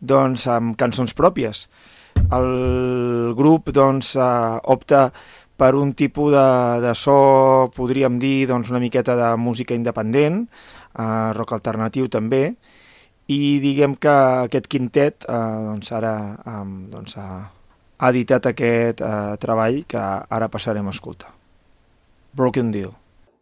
doncs, 0.00 0.46
amb 0.50 0.74
cançons 0.80 1.14
pròpies. 1.14 1.66
El 2.34 3.34
grup 3.38 3.70
doncs, 3.76 4.16
eh, 4.16 4.58
opta 4.74 5.10
per 5.60 5.74
un 5.78 5.92
tipus 5.94 6.32
de, 6.34 6.46
de 6.82 6.94
so, 6.98 7.70
podríem 7.76 8.18
dir, 8.18 8.48
doncs, 8.50 8.72
una 8.74 8.82
miqueta 8.82 9.14
de 9.14 9.30
música 9.38 9.76
independent, 9.78 10.42
eh, 10.98 11.30
rock 11.36 11.54
alternatiu 11.58 12.08
també, 12.10 12.54
i 13.30 13.60
diguem 13.62 13.94
que 13.94 14.16
aquest 14.48 14.66
quintet 14.66 15.28
eh, 15.28 15.42
doncs, 15.68 15.92
ara 15.94 16.14
eh, 16.34 16.64
doncs, 16.96 17.14
ha, 17.20 17.28
ha 18.00 18.10
editat 18.10 18.50
aquest 18.50 19.04
eh, 19.04 19.36
treball 19.38 19.84
que 19.86 20.08
ara 20.26 20.50
passarem 20.50 20.90
a 20.90 20.96
escoltar. 20.96 21.30
Broken 22.34 22.74
Deal. 22.74 22.99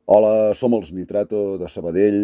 Hola, 0.08 0.54
som 0.56 0.72
els 0.72 0.88
Nitrato 0.96 1.58
de 1.60 1.66
Sabadell, 1.68 2.22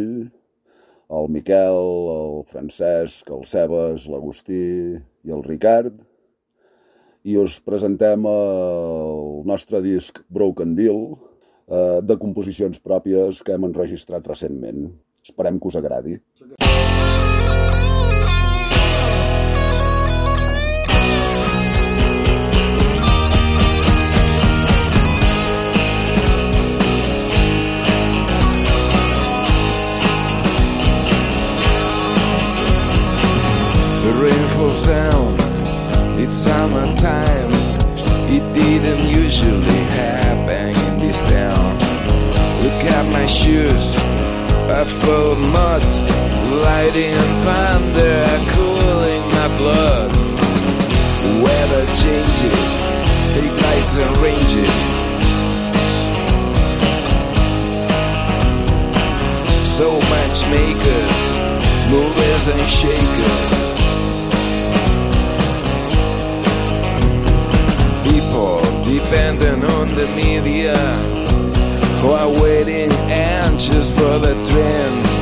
el 1.19 1.27
Miquel, 1.29 1.81
el 2.15 2.39
Francesc, 2.49 3.29
el 3.29 3.43
Cebes, 3.45 4.07
l'Agustí 4.09 4.63
i 4.97 5.35
el 5.37 5.45
Ricard, 5.45 5.99
i 7.29 7.37
us 7.37 7.59
presentem 7.61 8.25
el 8.31 9.45
nostre 9.45 9.83
disc 9.85 10.23
Broken 10.33 10.73
Deal, 10.81 11.03
eh, 11.69 12.01
de 12.01 12.17
composicions 12.23 12.81
pròpies 12.81 13.45
que 13.45 13.53
hem 13.53 13.69
enregistrat 13.69 14.33
recentment. 14.33 14.87
Esperem 15.21 15.61
que 15.61 15.69
us 15.69 15.77
agradi. 15.77 16.17
The 16.41 16.74
my 43.25 43.29
shoes, 43.29 43.97
are 44.69 44.85
full 44.85 45.35
mud, 45.37 45.83
lighting 46.63 47.15
on 47.15 47.31
thunder, 47.45 48.27
cooling 48.53 49.25
my 49.37 49.49
blood. 49.57 50.11
Weather 51.45 51.85
changes, 52.03 52.73
take 53.35 53.55
lights 53.67 53.97
and 53.97 54.15
ranges. 54.27 54.87
So 59.77 59.87
matchmakers, 60.13 61.21
movers 61.95 62.45
and 62.53 62.65
shakers. 62.79 63.57
People 68.05 68.61
dependent 68.85 69.65
on 69.65 69.95
the 69.95 70.07
media 70.15 71.24
who 72.05 72.11
are 72.11 72.43
waiting 72.43 72.93
anxious 73.09 73.91
for 73.91 74.19
the 74.19 74.35
trends. 74.49 75.15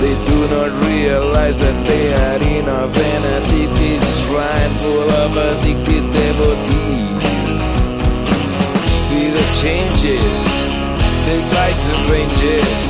They 0.00 0.14
do 0.30 0.38
not 0.56 0.70
realize 0.88 1.58
that 1.58 1.78
they 1.86 2.06
are 2.24 2.40
in 2.56 2.64
a 2.66 2.86
vanity 2.88 3.98
shrine 4.16 4.74
full 4.82 5.10
of 5.22 5.30
addicted 5.36 6.04
devotees. 6.20 7.68
See 9.04 9.28
the 9.38 9.46
changes, 9.60 10.44
take 11.26 11.46
light 11.58 11.80
and 11.92 12.02
ranges. 12.14 12.82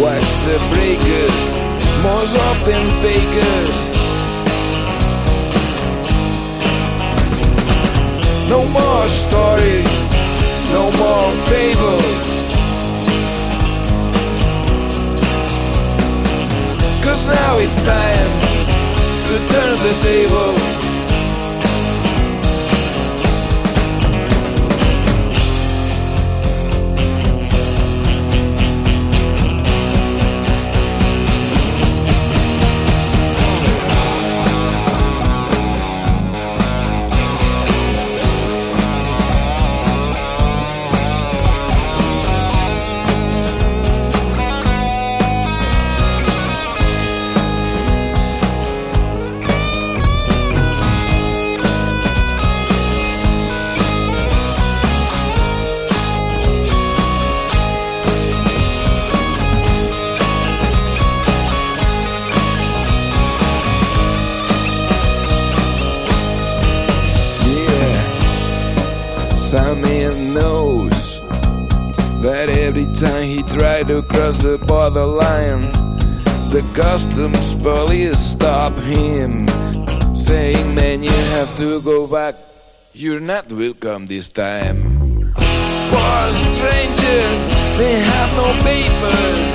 Watch 0.00 0.30
the 0.48 0.58
breakers, 0.72 1.46
most 2.08 2.34
often 2.48 2.82
fakers. 3.02 4.11
No 8.52 8.68
more 8.68 9.08
stories, 9.08 10.12
no 10.76 10.84
more 11.02 11.30
fables. 11.48 12.26
Cause 17.02 17.26
now 17.28 17.58
it's 17.64 17.82
time 17.82 18.32
to 19.28 19.34
turn 19.52 19.78
the 19.86 19.94
tables. 20.02 20.61
Cross 74.32 74.42
the 74.42 74.58
borderline, 74.66 75.72
the 76.50 76.62
customs 76.74 77.54
police 77.56 78.18
stop 78.18 78.72
him, 78.80 79.48
saying, 80.14 80.74
Man, 80.74 81.02
you 81.02 81.10
have 81.10 81.54
to 81.58 81.80
go 81.82 82.06
back. 82.06 82.34
You're 82.94 83.20
not 83.20 83.50
welcome 83.52 84.06
this 84.06 84.28
time. 84.30 85.32
For 85.90 86.30
strangers, 86.30 87.40
they 87.78 87.94
have 88.12 88.30
no 88.40 88.48
papers. 88.68 89.52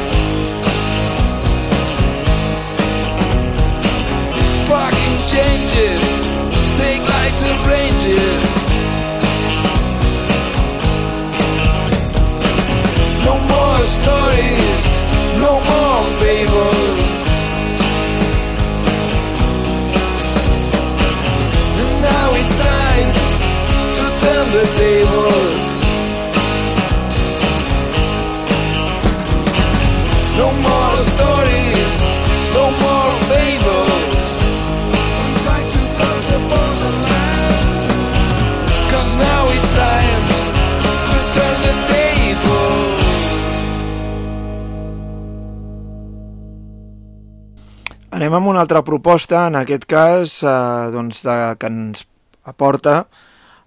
Fucking 4.70 5.18
changes, 5.34 6.06
take 6.82 7.02
lights 7.14 7.44
and 7.50 7.60
ranges. 7.72 8.50
No 13.26 13.40
more 13.48 13.57
stories, 13.96 14.86
no 15.44 15.54
more 15.72 16.04
fables. 16.22 17.20
And 21.80 21.92
now 22.10 22.28
it's 22.40 22.56
time 22.72 23.10
to 23.98 24.06
turn 24.24 24.48
the 24.52 24.66
tables. 24.78 25.77
Anem 48.28 48.42
amb 48.42 48.50
una 48.52 48.60
altra 48.60 48.82
proposta, 48.84 49.46
en 49.48 49.56
aquest 49.56 49.86
cas, 49.88 50.32
eh, 50.44 50.50
doncs, 50.92 51.22
de, 51.24 51.36
que 51.56 51.70
ens 51.72 52.02
aporta 52.44 53.06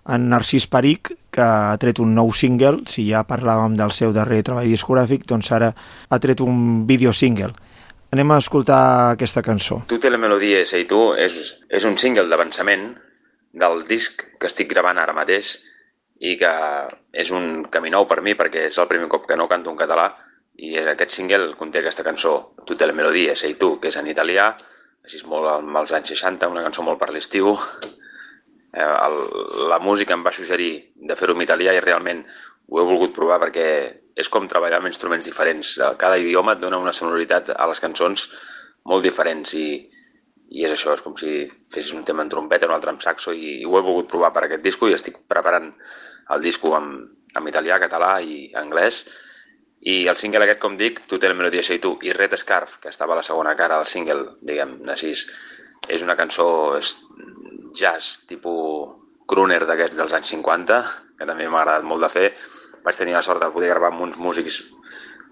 en 0.05 0.27
Narcís 0.29 0.67
Peric, 0.69 1.15
que 1.33 1.41
ha 1.41 1.79
tret 1.81 2.03
un 2.05 2.13
nou 2.13 2.29
single, 2.37 2.83
si 2.85 3.07
ja 3.07 3.23
parlàvem 3.25 3.79
del 3.79 3.95
seu 3.97 4.13
darrer 4.13 4.43
treball 4.45 4.69
discogràfic, 4.69 5.25
doncs 5.33 5.49
ara 5.57 5.71
ha 5.73 6.19
tret 6.21 6.45
un 6.45 6.85
vídeo 6.85 7.15
single. 7.17 7.55
Anem 8.13 8.37
a 8.37 8.39
escoltar 8.45 8.83
aquesta 9.15 9.41
cançó. 9.41 9.81
Tu 9.89 9.97
té 9.97 10.13
la 10.13 10.21
melodia 10.21 10.61
i 10.61 10.85
tu 10.85 11.15
és, 11.17 11.41
és 11.73 11.89
un 11.89 11.97
single 11.97 12.29
d'avançament 12.29 12.91
del 13.57 13.87
disc 13.89 14.27
que 14.37 14.53
estic 14.53 14.69
gravant 14.75 15.01
ara 15.01 15.17
mateix 15.17 15.55
i 16.21 16.37
que 16.37 16.53
és 17.17 17.33
un 17.33 17.65
camí 17.73 17.89
nou 17.89 18.05
per 18.05 18.21
mi 18.21 18.37
perquè 18.37 18.69
és 18.69 18.77
el 18.77 18.93
primer 18.93 19.09
cop 19.09 19.25
que 19.25 19.41
no 19.41 19.49
canto 19.49 19.73
en 19.73 19.81
català 19.81 20.11
i 20.61 20.75
aquest 20.79 21.15
single 21.17 21.55
conté 21.57 21.81
aquesta 21.81 22.05
cançó, 22.05 22.35
Tu 22.67 22.77
té 22.77 22.87
la 22.87 22.97
melodia, 22.97 23.37
sei 23.37 23.55
tu, 23.61 23.75
que 23.81 23.89
és 23.89 23.97
en 23.97 24.09
italià, 24.11 24.51
així 25.05 25.21
és 25.21 25.27
molt 25.27 25.49
amb 25.49 25.79
els 25.81 25.95
anys 25.97 26.13
60, 26.13 26.51
una 26.53 26.65
cançó 26.67 26.85
molt 26.85 27.01
per 27.01 27.09
l'estiu. 27.15 27.55
Eh, 28.71 28.85
el, 28.85 29.17
la 29.73 29.81
música 29.83 30.15
em 30.15 30.21
va 30.27 30.31
suggerir 30.31 30.73
de 30.95 31.17
fer-ho 31.19 31.35
en 31.35 31.41
italià 31.43 31.73
i 31.75 31.81
realment 31.83 32.21
ho 32.69 32.79
he 32.79 32.85
volgut 32.87 33.17
provar 33.17 33.41
perquè 33.43 33.65
és 34.21 34.29
com 34.29 34.47
treballar 34.51 34.79
amb 34.79 34.91
instruments 34.91 35.27
diferents. 35.27 35.73
Eh, 35.79 35.89
Cada 35.99 36.21
idioma 36.21 36.55
et 36.55 36.61
dona 36.63 36.79
una 36.79 36.93
sonoritat 36.95 37.51
a 37.57 37.71
les 37.71 37.81
cançons 37.83 38.29
molt 38.87 39.03
diferents 39.07 39.57
i, 39.59 39.67
i 40.51 40.69
és 40.69 40.77
això, 40.77 40.95
és 40.95 41.03
com 41.07 41.17
si 41.17 41.49
fessis 41.73 41.97
un 41.97 42.05
tema 42.05 42.23
en 42.27 42.31
trompeta, 42.31 42.69
un 42.69 42.77
altre 42.77 42.93
amb 42.93 43.03
saxo 43.03 43.33
i, 43.33 43.57
i 43.63 43.67
ho 43.67 43.75
he 43.79 43.83
volgut 43.89 44.13
provar 44.13 44.31
per 44.37 44.45
aquest 44.47 44.63
disco 44.69 44.89
i 44.91 44.95
estic 44.99 45.19
preparant 45.31 45.73
el 46.37 46.45
disco 46.45 46.77
en, 46.77 46.93
en 47.35 47.51
italià, 47.51 47.81
català 47.83 48.13
i 48.21 48.53
anglès 48.61 49.05
i 49.81 50.07
el 50.13 50.17
single 50.21 50.45
aquest, 50.45 50.61
com 50.61 50.77
dic, 50.77 51.01
Tu 51.09 51.19
té 51.19 51.29
la 51.29 51.37
melodia 51.37 51.63
sei 51.65 51.81
tu 51.81 51.95
i 52.05 52.13
Red 52.13 52.37
Scarf, 52.37 52.79
que 52.83 52.91
estava 52.93 53.15
a 53.15 53.21
la 53.21 53.27
segona 53.27 53.57
cara 53.57 53.79
del 53.81 53.89
single, 53.89 54.37
diguem, 54.45 54.77
així, 54.93 55.15
és 55.89 56.03
una 56.05 56.17
cançó 56.19 56.77
és 56.77 56.95
jazz 57.77 58.27
tipus 58.29 58.99
crooner 59.31 59.61
d'aquests 59.65 59.97
dels 59.97 60.17
anys 60.17 60.33
50, 60.35 60.81
que 61.19 61.29
també 61.29 61.47
m'ha 61.49 61.63
agradat 61.63 61.87
molt 61.87 62.05
de 62.05 62.11
fer. 62.13 62.27
Vaig 62.85 62.97
tenir 62.99 63.15
la 63.15 63.23
sort 63.23 63.41
de 63.41 63.51
poder 63.55 63.71
gravar 63.71 63.93
amb 63.93 64.05
uns 64.09 64.19
músics 64.19 64.61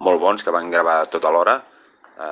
molt 0.05 0.21
bons 0.23 0.45
que 0.45 0.55
van 0.55 0.71
gravar 0.71 1.01
tota 1.13 1.33
l'hora, 1.35 1.59
a, 2.19 2.29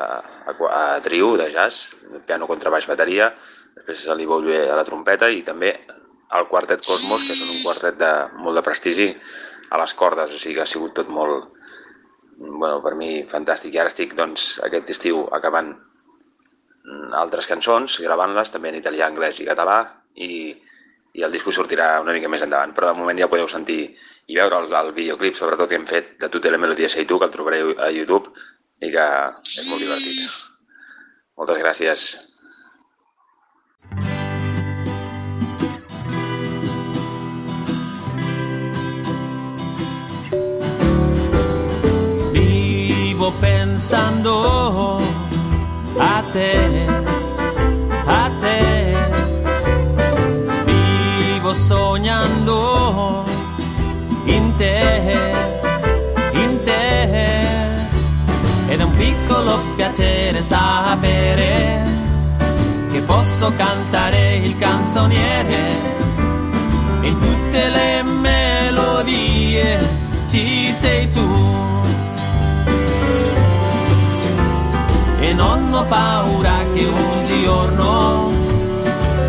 a, 0.51 0.53
a 0.53 1.01
trio 1.03 1.35
de 1.37 1.51
jazz, 1.51 1.95
piano, 2.27 2.49
contrabaix, 2.51 2.87
bateria, 2.91 3.31
després 3.77 4.07
a 4.09 4.17
l'Ivo 4.19 4.41
a 4.41 4.77
la 4.79 4.87
trompeta 4.87 5.29
i 5.31 5.43
també 5.47 5.73
el 6.37 6.49
quartet 6.51 6.83
Cosmos, 6.87 7.27
que 7.27 7.37
són 7.39 7.53
un 7.53 7.63
quartet 7.63 7.99
de 8.01 8.13
molt 8.43 8.59
de 8.59 8.65
prestigi 8.67 9.11
a 9.71 9.79
les 9.83 9.95
cordes, 9.95 10.33
o 10.33 10.41
sigui 10.41 10.57
que 10.57 10.65
ha 10.65 10.71
sigut 10.71 10.95
tot 10.97 11.11
molt, 11.13 11.56
bueno, 12.37 12.81
per 12.85 12.95
mi 12.95 13.25
fantàstic. 13.31 13.75
I 13.75 13.83
ara 13.83 13.93
estic, 13.93 14.15
doncs, 14.19 14.57
aquest 14.67 14.93
estiu 14.97 15.25
acabant 15.37 15.73
mm, 15.73 17.13
altres 17.23 17.49
cançons, 17.51 17.99
gravant-les 18.05 18.53
també 18.53 18.73
en 18.73 18.81
italià, 18.81 19.09
anglès 19.09 19.41
i 19.41 19.49
català 19.49 19.79
i, 20.15 20.31
i 21.17 21.25
el 21.25 21.33
disco 21.33 21.55
sortirà 21.55 21.97
una 22.05 22.15
mica 22.17 22.31
més 22.33 22.45
endavant, 22.45 22.75
però 22.77 22.93
de 22.93 23.01
moment 23.01 23.19
ja 23.21 23.31
podeu 23.33 23.49
sentir 23.49 23.81
i 24.27 24.39
veure 24.39 24.63
el, 24.63 24.73
el 24.83 24.93
videoclip, 24.97 25.37
sobretot 25.39 25.71
que 25.71 25.81
hem 25.81 25.89
fet 25.89 26.17
de 26.21 26.31
Tu 26.33 26.43
té 26.43 26.53
la 26.53 26.61
melodia 26.61 26.93
sei 26.93 27.09
tu, 27.09 27.19
que 27.19 27.29
el 27.29 27.35
trobareu 27.35 27.75
a 27.79 27.91
YouTube 27.95 28.33
i 28.85 28.93
que 28.93 29.07
és 29.41 29.69
molt 29.71 29.83
divertit. 29.83 30.53
Moltes 31.37 31.63
gràcies. 31.63 32.11
Pensando 43.77 44.97
a 45.99 46.23
te, 46.33 46.87
a 48.07 48.31
te. 48.41 48.97
Vivo 50.65 51.53
sognando 51.53 53.25
in 54.25 54.55
te, 54.57 55.35
in 56.33 56.63
te. 56.65 57.03
Ed 58.69 58.81
è 58.81 58.83
un 58.83 58.93
piccolo 58.93 59.61
piacere 59.77 60.41
sapere 60.41 61.85
che 62.93 63.03
posso 63.03 63.53
cantare 63.57 64.37
il 64.37 64.57
canzoniere 64.57 65.69
in 67.03 67.19
tutte 67.19 67.69
le 67.69 68.03
melodie 68.03 69.79
ci 70.29 70.73
sei 70.73 71.11
tu. 71.11 71.86
Non 75.37 75.73
ho 75.73 75.85
paura 75.85 76.65
che 76.75 76.85
un 76.85 77.25
giorno 77.25 78.31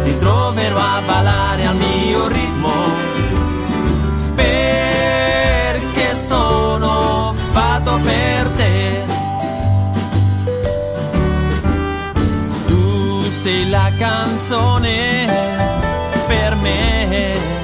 ti 0.04 0.18
troverò 0.18 0.80
a 0.80 1.02
ballare 1.06 1.66
al 1.66 1.76
mio 1.76 2.28
ritmo. 2.28 2.74
Perché 4.34 6.16
sono 6.16 7.36
fatto 7.52 8.00
per 8.02 8.50
te. 8.56 9.04
Tu 12.66 13.30
sei 13.30 13.70
la 13.70 13.92
canzone 13.98 15.26
per 16.28 16.56
me 16.56 17.56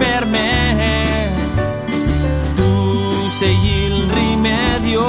per 0.00 0.26
me. 0.26 1.32
Tu 2.56 3.28
sei 3.28 3.84
il 3.84 4.10
rimedio 4.10 5.04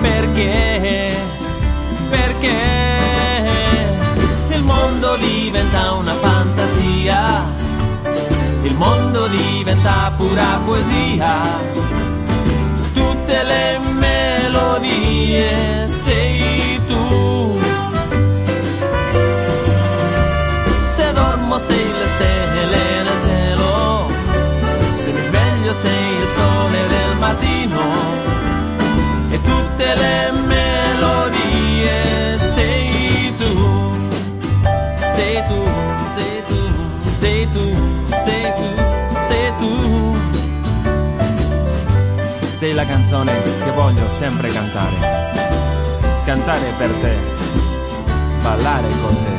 perché 0.00 0.81
perché 2.42 3.86
il 4.48 4.62
mondo 4.64 5.16
diventa 5.16 5.92
una 5.92 6.14
fantasia, 6.14 7.54
il 8.62 8.74
mondo 8.74 9.28
diventa 9.28 10.12
pura 10.16 10.60
poesia, 10.64 11.40
tutte 12.92 13.42
le 13.44 13.78
melodie 13.92 15.86
sei 15.86 16.80
tu. 16.88 17.60
Se 20.78 21.12
dormo 21.12 21.58
sei 21.58 21.92
le 21.98 22.06
stelle 22.08 23.02
nel 23.02 23.20
cielo, 23.22 24.10
se 25.00 25.12
mi 25.12 25.22
sveglio 25.22 25.72
sei 25.72 26.16
il 26.22 26.28
sole 26.28 26.86
del 26.88 27.16
mattino. 27.18 28.20
E 29.30 29.40
tutte 29.40 29.94
le 29.94 30.32
melodie 30.32 30.71
sei 37.22 37.48
tu, 37.50 37.66
sei 38.24 38.52
tu, 38.58 38.68
sei 39.28 39.52
tu. 39.60 39.72
Sei 42.48 42.72
la 42.74 42.84
canzone 42.84 43.40
che 43.62 43.70
voglio 43.70 44.10
sempre 44.10 44.48
cantare, 44.50 44.96
cantare 46.24 46.72
per 46.78 46.90
te, 47.02 47.16
ballare 48.42 48.88
con 49.02 49.16
te. 49.24 49.34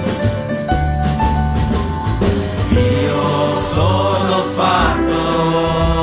Io 2.79 3.55
sono 3.57 4.37
fatto 4.55 6.02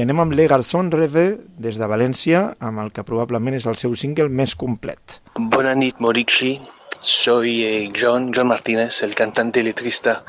I 0.00 0.04
anem 0.06 0.20
amb 0.22 0.32
Le 0.32 0.46
Garçon 0.48 0.86
Rêve 0.88 1.22
des 1.60 1.76
de 1.76 1.84
València, 1.84 2.38
amb 2.64 2.80
el 2.80 2.86
que 2.96 3.02
probablement 3.04 3.52
és 3.58 3.66
el 3.68 3.76
seu 3.76 3.92
single 4.02 4.30
més 4.32 4.54
complet. 4.56 5.18
Buenas 5.36 5.76
nit. 5.76 5.98
Soy 7.02 7.50
eh, 7.66 7.90
John, 7.92 8.30
John 8.32 8.48
Martínez, 8.48 9.02
el 9.02 9.12
cantante 9.14 9.62
letrista 9.62 10.22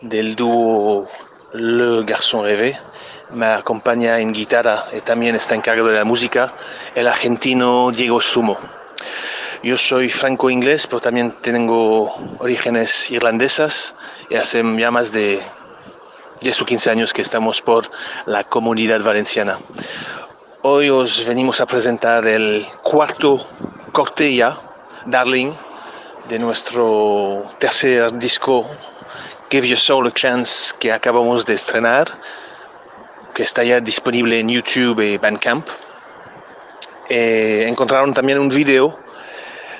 del 0.00 0.34
dúo 0.34 1.04
Le 1.52 2.06
Garçon 2.08 2.40
Rêvé. 2.46 2.72
Me 3.34 3.52
acompaña 3.52 4.18
en 4.18 4.32
guitarra 4.32 4.86
y 4.96 5.02
también 5.02 5.34
está 5.34 5.54
encargado 5.54 5.88
de 5.88 5.96
la 5.96 6.06
música 6.06 6.54
el 6.94 7.06
argentino 7.06 7.90
Diego 7.90 8.22
Sumo. 8.22 8.56
Yo 9.62 9.76
soy 9.76 10.08
franco-inglés, 10.08 10.86
pero 10.86 11.00
también 11.00 11.34
tengo 11.42 12.14
orígenes 12.38 13.10
irlandesas 13.10 13.94
y 14.30 14.36
hace 14.36 14.62
ya 14.78 14.90
más 14.90 15.12
de 15.12 15.42
10 16.40 16.62
o 16.62 16.66
15 16.66 16.90
años 16.90 17.12
que 17.12 17.22
estamos 17.22 17.60
por 17.62 17.90
la 18.26 18.44
comunidad 18.44 19.00
valenciana. 19.02 19.58
Hoy 20.62 20.90
os 20.90 21.24
venimos 21.24 21.60
a 21.60 21.66
presentar 21.66 22.26
el 22.26 22.66
cuarto 22.82 23.46
corte 23.92 24.34
ya, 24.34 24.58
Darling, 25.06 25.52
de 26.28 26.38
nuestro 26.38 27.44
tercer 27.58 28.12
disco 28.18 28.66
Give 29.50 29.66
Your 29.66 29.78
Soul 29.78 30.06
a 30.08 30.12
Chance 30.12 30.74
que 30.78 30.92
acabamos 30.92 31.46
de 31.46 31.54
estrenar, 31.54 32.06
que 33.34 33.42
está 33.42 33.64
ya 33.64 33.80
disponible 33.80 34.38
en 34.38 34.48
YouTube 34.48 35.00
y 35.00 35.16
Bandcamp. 35.16 35.66
Eh, 37.08 37.64
encontraron 37.66 38.12
también 38.12 38.38
un 38.38 38.48
video 38.48 38.98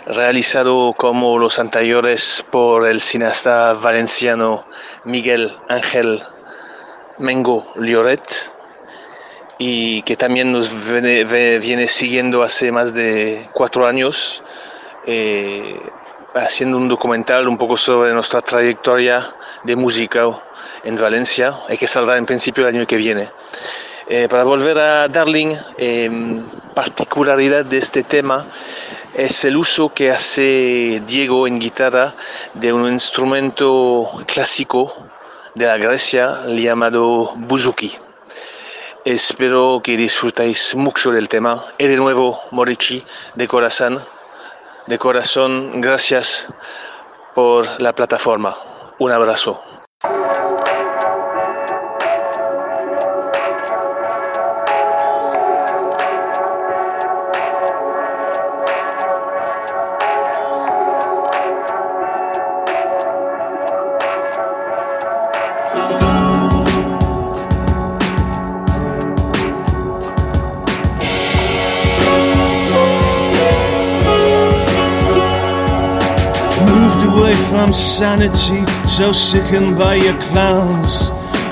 realizado 0.06 0.94
como 0.96 1.38
los 1.38 1.58
anteriores 1.58 2.42
por 2.50 2.88
el 2.88 3.00
cineasta 3.00 3.74
valenciano 3.74 4.64
Miguel 5.04 5.54
Ángel 5.68 6.22
Mengo 7.18 7.66
Lloret 7.76 8.22
y 9.58 10.02
que 10.02 10.16
también 10.16 10.52
nos 10.52 10.72
viene 10.92 11.88
siguiendo 11.88 12.42
hace 12.42 12.70
más 12.70 12.94
de 12.94 13.48
cuatro 13.52 13.86
años 13.86 14.42
eh, 15.06 15.80
haciendo 16.34 16.76
un 16.76 16.88
documental 16.88 17.48
un 17.48 17.58
poco 17.58 17.76
sobre 17.76 18.12
nuestra 18.12 18.40
trayectoria 18.40 19.34
de 19.64 19.74
música 19.74 20.24
en 20.84 20.96
Valencia 20.96 21.60
y 21.68 21.76
que 21.76 21.88
saldrá 21.88 22.16
en 22.18 22.26
principio 22.26 22.66
el 22.68 22.76
año 22.76 22.86
que 22.86 22.96
viene. 22.96 23.30
Eh, 24.06 24.28
para 24.28 24.44
volver 24.44 24.78
a 24.78 25.08
Darling, 25.08 25.56
eh, 25.76 26.10
particularidad 26.74 27.64
de 27.64 27.78
este 27.78 28.04
tema 28.04 28.46
es 29.14 29.44
el 29.44 29.56
uso 29.56 29.92
que 29.92 30.10
hace 30.10 31.02
Diego 31.06 31.46
en 31.46 31.58
guitarra 31.58 32.14
de 32.54 32.72
un 32.72 32.86
instrumento 32.86 34.10
clásico 34.26 35.07
de 35.54 35.66
la 35.66 35.76
Grecia 35.76 36.44
llamado 36.46 37.32
buzuki. 37.36 37.96
Espero 39.04 39.80
que 39.82 39.96
disfrutéis 39.96 40.74
mucho 40.74 41.10
del 41.10 41.28
tema 41.28 41.64
y 41.78 41.86
de 41.86 41.96
nuevo 41.96 42.40
Morici 42.50 43.04
de 43.34 43.48
corazón, 43.48 44.04
de 44.86 44.98
corazón 44.98 45.80
gracias 45.80 46.46
por 47.34 47.80
la 47.80 47.94
plataforma. 47.94 48.56
Un 48.98 49.12
abrazo. 49.12 49.67
From 77.68 77.74
sanity, 77.74 78.64
so 78.88 79.12
sickened 79.12 79.76
by 79.76 79.94
your 79.94 80.18
clowns. 80.32 81.10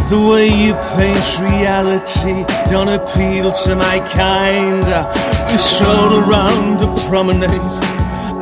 The 0.09 0.19
way 0.19 0.49
you 0.49 0.73
paint 0.97 1.29
reality 1.41 2.45
don't 2.71 2.89
appeal 2.89 3.53
to 3.65 3.77
my 3.77 3.99
kind. 4.15 4.87
We 5.51 5.59
stroll 5.59 6.25
around 6.25 6.81
the 6.81 6.89
promenade, 7.07 7.83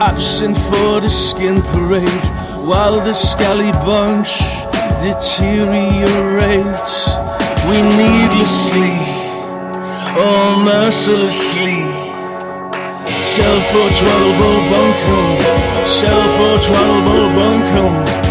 absent 0.01 0.57
for 0.70 1.01
the 1.01 1.09
skin 1.09 1.62
parade, 1.72 2.27
while 2.62 3.01
the 3.05 3.12
scally 3.12 3.72
bunch 3.83 4.39
deteriorates. 5.03 6.95
We 7.66 7.83
needlessly 7.99 8.95
or 10.14 10.62
mercilessly 10.62 11.83
sell 13.35 13.61
for 13.72 13.89
trouble 13.99 14.59
bunkum, 14.70 15.74
shout 15.87 16.11
out 16.12 16.62
to 16.62 16.72
all 16.72 17.01
the 17.05 17.35
bunk 17.37 17.74
come 17.74 18.24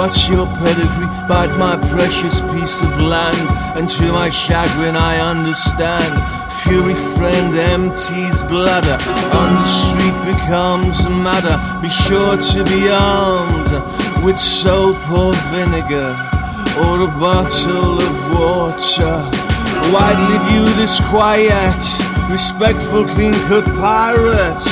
What's 0.00 0.30
your 0.30 0.46
pedigree? 0.56 1.12
Bite 1.28 1.54
my 1.58 1.76
precious 1.76 2.40
piece 2.52 2.80
of 2.80 3.02
land, 3.02 3.36
and 3.76 3.86
to 3.86 4.12
my 4.12 4.30
chagrin 4.30 4.96
I 4.96 5.20
understand. 5.20 6.16
Fury 6.62 6.94
friend 7.18 7.54
empties 7.54 8.42
bladder, 8.44 8.96
on 9.40 9.50
the 9.60 9.68
street 9.68 10.18
becomes 10.32 11.04
a 11.04 11.10
matter. 11.10 11.56
Be 11.82 11.90
sure 11.90 12.38
to 12.38 12.64
be 12.64 12.88
armed 12.88 14.24
with 14.24 14.38
soap 14.38 14.96
or 15.10 15.34
vinegar, 15.52 16.16
or 16.80 17.02
a 17.04 17.10
bottle 17.20 18.00
of 18.00 18.16
water. 18.32 19.16
Why 19.92 20.08
live 20.30 20.46
you 20.54 20.64
this 20.80 20.98
quiet, 21.10 21.76
respectful, 22.30 23.04
clean-cut 23.04 23.66
pirate? 23.76 24.64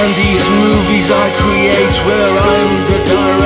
And 0.00 0.16
these 0.16 0.44
movies 0.48 1.10
I 1.10 1.28
create 1.44 1.96
where 2.06 2.38
I'm 2.38 2.90
the 2.90 3.04
director. 3.04 3.39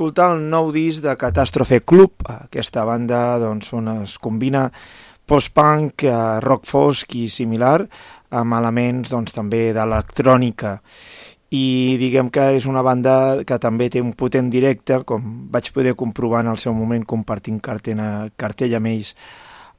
Escoltar 0.00 0.30
el 0.32 0.46
nou 0.48 0.70
disc 0.72 1.02
de 1.04 1.12
Catàstrofe 1.12 1.82
Club. 1.84 2.22
Aquesta 2.24 2.86
banda 2.88 3.36
doncs, 3.36 3.66
on 3.76 3.90
es 4.00 4.14
combina 4.16 4.62
post-punk, 5.28 6.06
eh, 6.08 6.40
rock 6.40 6.64
fosc 6.64 7.12
i 7.20 7.26
similar, 7.28 7.84
amb 8.32 8.56
elements 8.56 9.10
doncs, 9.12 9.34
també 9.36 9.74
d'electrònica. 9.76 10.78
I 11.52 11.98
diguem 12.00 12.30
que 12.30 12.56
és 12.56 12.64
una 12.64 12.80
banda 12.80 13.44
que 13.44 13.58
també 13.58 13.90
té 13.90 14.00
un 14.00 14.14
potent 14.14 14.48
directe, 14.48 15.02
com 15.04 15.50
vaig 15.52 15.70
poder 15.70 15.94
comprovar 15.94 16.40
en 16.46 16.52
el 16.54 16.56
seu 16.56 16.72
moment 16.72 17.04
compartint 17.04 17.60
cartella, 17.60 18.30
cartell 18.38 18.74
amb 18.76 18.86
ells 18.86 19.14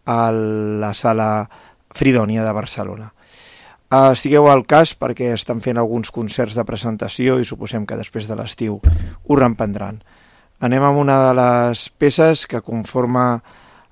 a 0.05 0.29
la 0.31 0.93
sala 0.93 1.49
Fridònia 1.95 2.45
de 2.45 2.53
Barcelona. 2.53 3.11
Uh, 3.91 4.13
estigueu 4.15 4.45
al 4.47 4.61
cas 4.63 4.93
perquè 4.95 5.33
estan 5.35 5.59
fent 5.59 5.75
alguns 5.75 6.13
concerts 6.15 6.55
de 6.55 6.63
presentació 6.63 7.35
i 7.41 7.47
suposem 7.47 7.83
que 7.83 7.97
després 7.99 8.29
de 8.29 8.37
l'estiu 8.39 8.77
ho 8.79 9.35
reemprendran. 9.35 9.97
Anem 10.63 10.85
amb 10.87 11.01
una 11.01 11.17
de 11.25 11.33
les 11.35 11.81
peces 11.99 12.45
que 12.47 12.63
conforma 12.63 13.25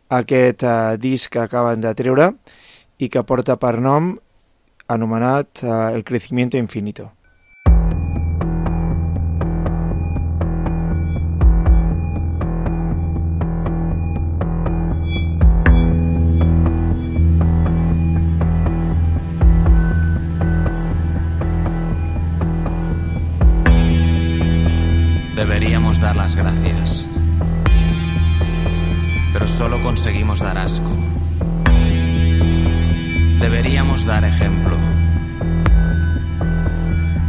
aquest 0.08 0.64
uh, 0.64 0.96
disc 0.96 1.34
que 1.36 1.44
acaben 1.44 1.84
de 1.84 1.92
treure 2.00 2.30
i 2.96 3.12
que 3.12 3.26
porta 3.28 3.60
per 3.60 3.76
nom 3.84 4.14
anomenat 4.88 5.66
uh, 5.68 5.92
El 5.92 6.08
crecimiento 6.08 6.56
infinito. 6.56 7.12
Gracias, 26.36 27.08
pero 29.34 29.48
solo 29.48 29.82
conseguimos 29.82 30.40
dar 30.40 30.58
asco. 30.58 30.92
Deberíamos 33.40 34.06
dar 34.06 34.26
ejemplo, 34.26 34.76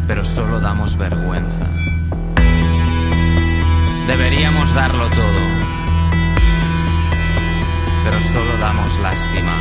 pero 0.06 0.24
solo 0.24 0.60
damos 0.60 0.96
vergüenza. 0.96 1.66
Deberíamos 4.06 4.74
darlo 4.74 5.08
todo, 5.08 5.40
pero 8.04 8.20
solo 8.20 8.56
damos 8.58 8.98
lástima. 8.98 9.54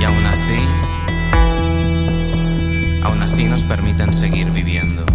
Y 0.00 0.04
aún 0.04 0.26
así, 0.26 0.58
aún 3.04 3.22
así 3.22 3.44
nos 3.44 3.64
permiten 3.64 4.12
seguir 4.12 4.50
viviendo. 4.50 5.05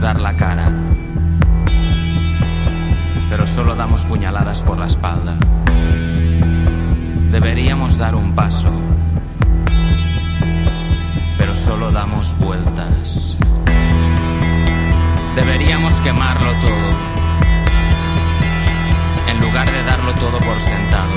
Dar 0.00 0.18
la 0.18 0.34
cara, 0.34 0.72
pero 3.28 3.46
solo 3.46 3.74
damos 3.74 4.06
puñaladas 4.06 4.62
por 4.62 4.78
la 4.78 4.86
espalda. 4.86 5.36
Deberíamos 7.30 7.98
dar 7.98 8.14
un 8.14 8.34
paso, 8.34 8.70
pero 11.36 11.54
solo 11.54 11.92
damos 11.92 12.34
vueltas. 12.38 13.36
Deberíamos 15.36 16.00
quemarlo 16.00 16.50
todo, 16.62 16.90
en 19.28 19.38
lugar 19.38 19.70
de 19.70 19.84
darlo 19.84 20.14
todo 20.14 20.38
por 20.40 20.58
sentado. 20.62 21.14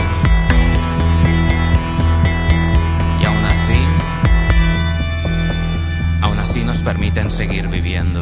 Y 3.22 3.26
aún 3.26 3.46
así, 3.46 3.80
aún 6.22 6.38
así 6.38 6.66
nos 6.66 6.84
permiten 6.84 7.32
seguir 7.32 7.70
viviendo. 7.70 8.22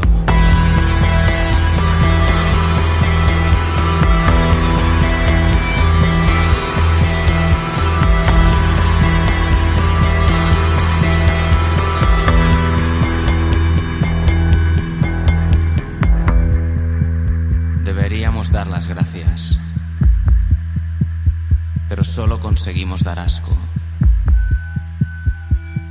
Gracias, 18.88 19.60
pero 21.90 22.04
solo 22.04 22.40
conseguimos 22.40 23.04
dar 23.04 23.20
asco. 23.20 23.56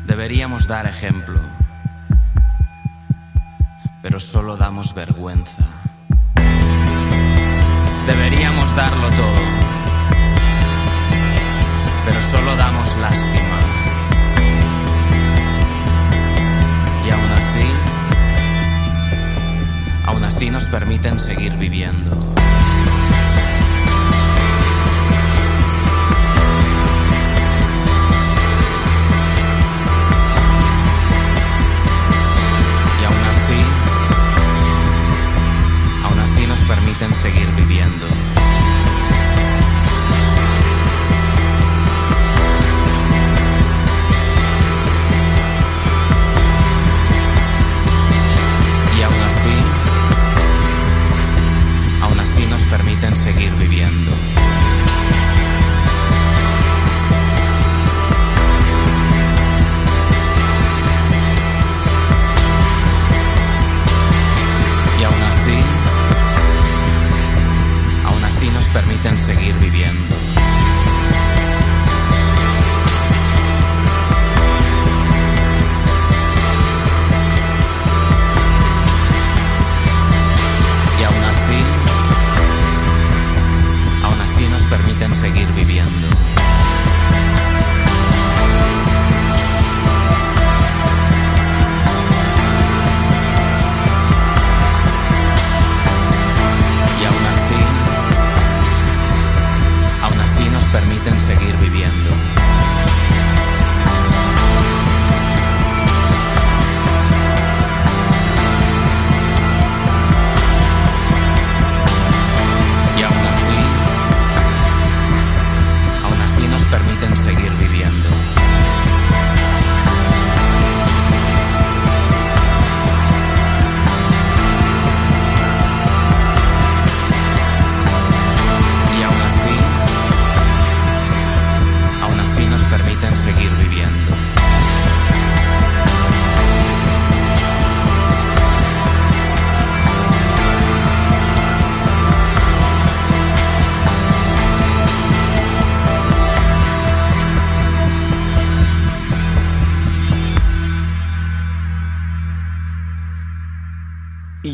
Deberíamos 0.07 0.67
dar 0.67 0.87
ejemplo, 0.87 1.41
pero 4.03 4.19
solo 4.19 4.57
damos 4.57 4.95
vergüenza. 4.95 5.65
Deberíamos 8.07 8.75
darlo 8.75 9.11
todo, 9.11 9.43
pero 12.05 12.23
solo 12.23 12.57
damos 12.57 12.97
lástima. 12.97 13.61
Y 17.07 17.11
aún 17.11 17.33
así, 17.33 17.67
aún 20.07 20.25
así 20.25 20.51
nos 20.51 20.69
permiten 20.69 21.19
seguir 21.19 21.57
viviendo. 21.57 22.30
Permiten 37.01 37.15
seguir 37.15 37.51
viviendo. 37.53 38.20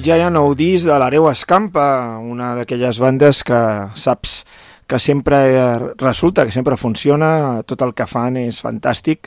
Ja 0.07 0.29
nou 0.31 0.53
disc 0.55 0.87
de 0.87 0.95
l'Areu 1.03 1.25
Escampa, 1.27 2.21
una 2.23 2.53
d'aquelles 2.55 2.99
bandes 3.03 3.41
que 3.43 3.59
saps 3.99 4.35
que 4.87 5.01
sempre 5.03 5.39
eh, 5.51 5.79
resulta, 5.99 6.45
que 6.47 6.55
sempre 6.55 6.77
funciona, 6.79 7.65
tot 7.67 7.83
el 7.83 7.91
que 7.91 8.07
fan 8.07 8.37
és 8.39 8.61
fantàstic 8.63 9.27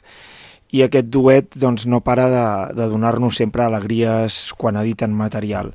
i 0.72 0.86
aquest 0.86 1.10
duet 1.12 1.58
doncs, 1.60 1.84
no 1.84 2.00
para 2.00 2.30
de, 2.32 2.46
de 2.78 2.88
donar-nos 2.94 3.42
sempre 3.42 3.66
alegries 3.66 4.38
quan 4.56 4.80
editen 4.80 5.12
material. 5.12 5.74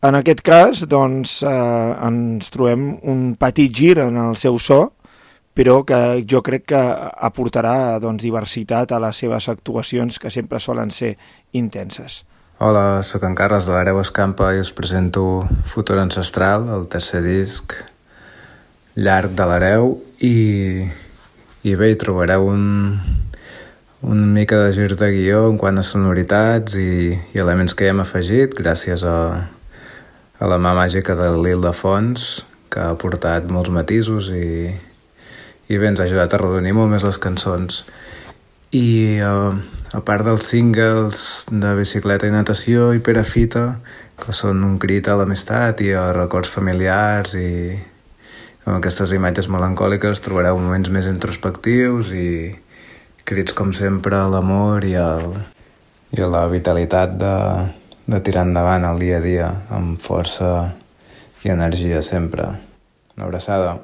En 0.00 0.16
aquest 0.16 0.40
cas, 0.40 0.86
doncs, 0.88 1.42
eh, 1.42 2.08
ens 2.08 2.48
trobem 2.54 2.94
un 3.12 3.34
petit 3.36 3.68
gir 3.68 3.98
en 4.06 4.16
el 4.24 4.40
seu 4.40 4.56
so, 4.56 4.94
però 5.52 5.82
que 5.84 6.24
jo 6.24 6.40
crec 6.46 6.64
que 6.72 6.80
aportarà 7.28 7.98
doncs, 8.00 8.24
diversitat 8.24 8.96
a 8.96 9.04
les 9.04 9.20
seves 9.20 9.52
actuacions, 9.52 10.16
que 10.16 10.32
sempre 10.32 10.64
solen 10.64 10.96
ser 10.96 11.18
intenses. 11.52 12.22
Hola, 12.60 13.04
sóc 13.06 13.22
en 13.22 13.36
Carles 13.38 13.68
de 13.68 13.70
l'Areu 13.70 14.00
Escampa 14.02 14.48
i 14.50 14.58
us 14.58 14.72
presento 14.74 15.44
Futur 15.70 16.00
Ancestral, 16.02 16.64
el 16.74 16.88
tercer 16.90 17.20
disc 17.22 17.76
llarg 18.98 19.36
de 19.38 19.46
l'Areu 19.46 19.92
i, 20.26 20.82
i 21.62 21.76
bé, 21.78 21.92
hi 21.92 21.98
trobareu 22.00 22.48
un, 22.50 22.98
un 24.02 24.26
mica 24.34 24.58
de 24.64 24.74
gir 24.74 24.98
de 24.98 25.12
guió 25.14 25.44
en 25.52 25.62
quant 25.62 25.78
a 25.78 25.86
sonoritats 25.86 26.74
i, 26.82 27.14
i 27.14 27.44
elements 27.46 27.78
que 27.78 27.86
hi 27.86 27.92
hem 27.92 28.02
afegit 28.02 28.58
gràcies 28.58 29.06
a, 29.06 29.16
a 30.42 30.50
la 30.50 30.58
mà 30.58 30.74
màgica 30.82 31.14
de 31.14 31.30
l'Il 31.38 31.62
de 31.62 31.76
Fons 31.78 32.28
que 32.74 32.82
ha 32.88 32.98
portat 32.98 33.46
molts 33.46 33.70
matisos 33.70 34.34
i, 34.34 34.74
i 35.70 35.78
bé, 35.78 35.92
ens 35.94 36.02
ha 36.02 36.10
ajudat 36.10 36.34
a 36.34 36.42
redonir 36.42 36.74
molt 36.74 36.90
més 36.90 37.06
les 37.06 37.22
cançons. 37.22 37.84
I 38.74 38.88
uh, 39.22 39.54
a 39.94 40.00
part 40.04 40.24
dels 40.26 40.44
singles 40.50 41.46
de 41.48 41.72
bicicleta 41.78 42.28
i 42.28 42.32
natació 42.34 42.90
i 42.92 43.00
perafita 43.04 43.78
que 44.18 44.34
són 44.36 44.64
un 44.66 44.76
crit 44.82 45.08
a 45.08 45.16
l'amistat 45.16 45.80
i 45.84 45.92
a 45.96 46.10
records 46.12 46.50
familiars 46.52 47.34
i 47.38 47.50
amb 48.66 48.76
aquestes 48.76 49.14
imatges 49.16 49.48
melancòliques 49.48 50.20
trobareu 50.24 50.58
moments 50.60 50.92
més 50.92 51.08
introspectius 51.08 52.12
i 52.12 52.28
crits 53.28 53.56
com 53.56 53.72
sempre 53.76 54.18
a 54.20 54.28
l'amor 54.28 54.84
i, 54.88 54.94
al, 55.00 55.32
i 56.16 56.24
a 56.24 56.28
la 56.32 56.46
vitalitat 56.52 57.16
de, 57.20 57.36
de 58.08 58.20
tirar 58.24 58.46
endavant 58.48 58.88
el 58.88 59.00
dia 59.04 59.20
a 59.20 59.24
dia 59.24 59.52
amb 59.72 60.00
força 60.00 60.72
i 61.44 61.52
energia 61.54 62.02
sempre. 62.02 62.48
Una 63.16 63.28
abraçada. 63.28 63.78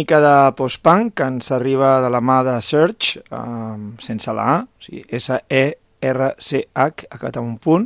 Mica 0.00 0.20
de 0.20 0.52
post-punk 0.56 1.12
que 1.18 1.26
ens 1.28 1.50
arriba 1.52 1.98
de 2.00 2.08
la 2.08 2.22
mà 2.24 2.40
de 2.46 2.54
Search, 2.64 3.18
um, 3.36 3.90
sense 4.00 4.32
la 4.32 4.46
A, 4.54 4.56
o 4.64 4.80
sigui, 4.80 5.02
S-E-R-C-H, 5.18 7.04
acabat 7.10 7.36
amb 7.36 7.50
un 7.50 7.58
punt, 7.60 7.84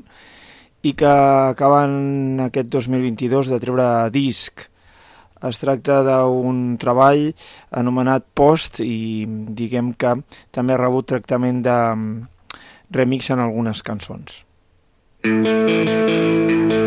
i 0.86 0.92
que 0.94 1.10
acaben 1.10 2.44
aquest 2.44 2.70
2022 2.70 3.50
de 3.50 3.58
treure 3.62 3.88
disc. 4.14 4.68
Es 5.44 5.58
tracta 5.60 5.98
d'un 6.06 6.76
treball 6.80 7.26
anomenat 7.82 8.28
Post 8.36 8.78
i 8.84 9.26
diguem 9.26 9.92
que 9.98 10.14
també 10.54 10.76
ha 10.76 10.80
rebut 10.84 11.10
tractament 11.10 11.64
de 11.66 11.76
mm, 11.96 12.54
remix 12.94 13.32
en 13.34 13.42
algunes 13.42 13.82
cançons. 13.82 14.44
Thank 15.24 16.83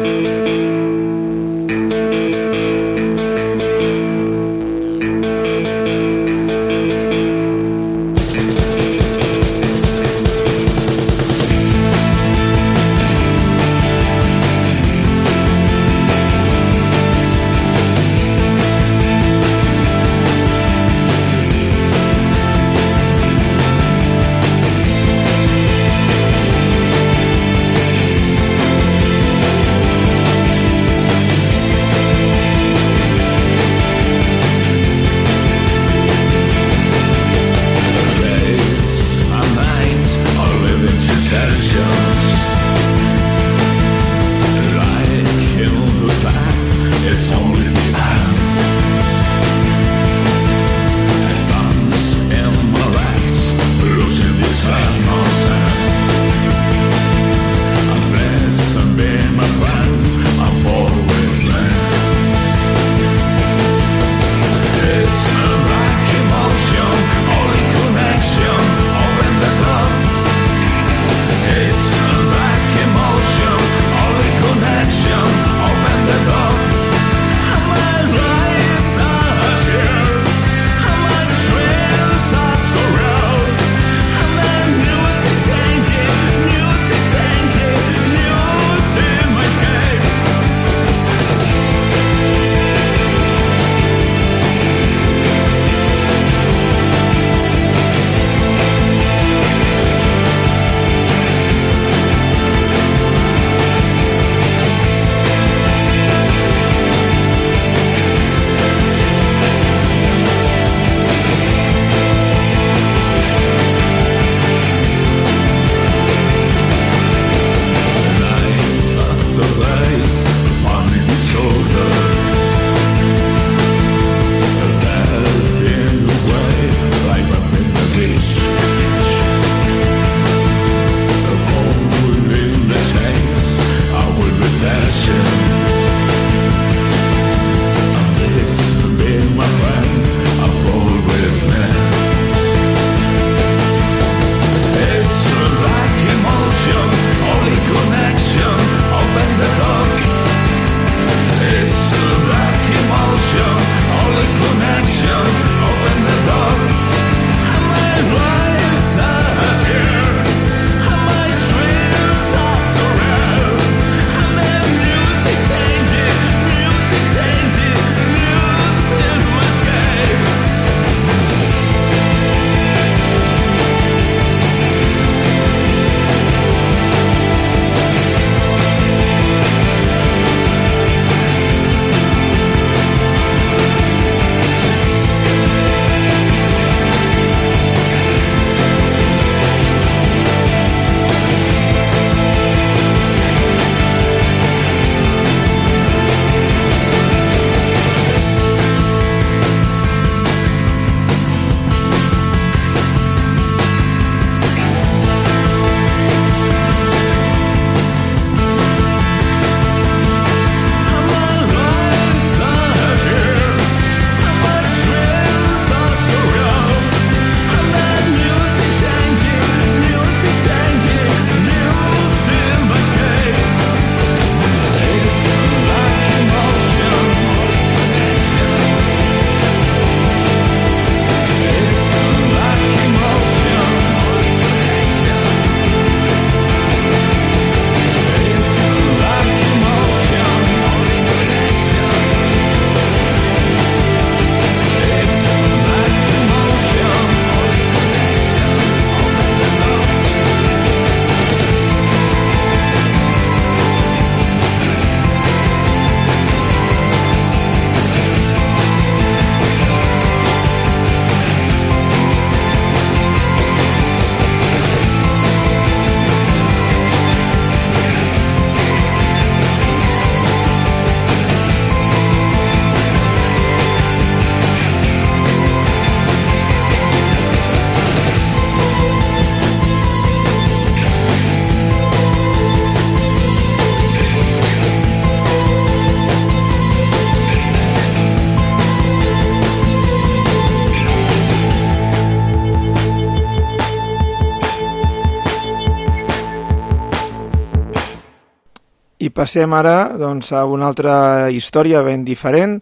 I 299.07 299.11
passem 299.15 299.53
ara 299.55 299.93
doncs, 299.95 300.33
a 300.35 300.43
una 300.49 300.67
altra 300.67 301.29
història 301.31 301.83
ben 301.85 302.03
diferent. 302.03 302.57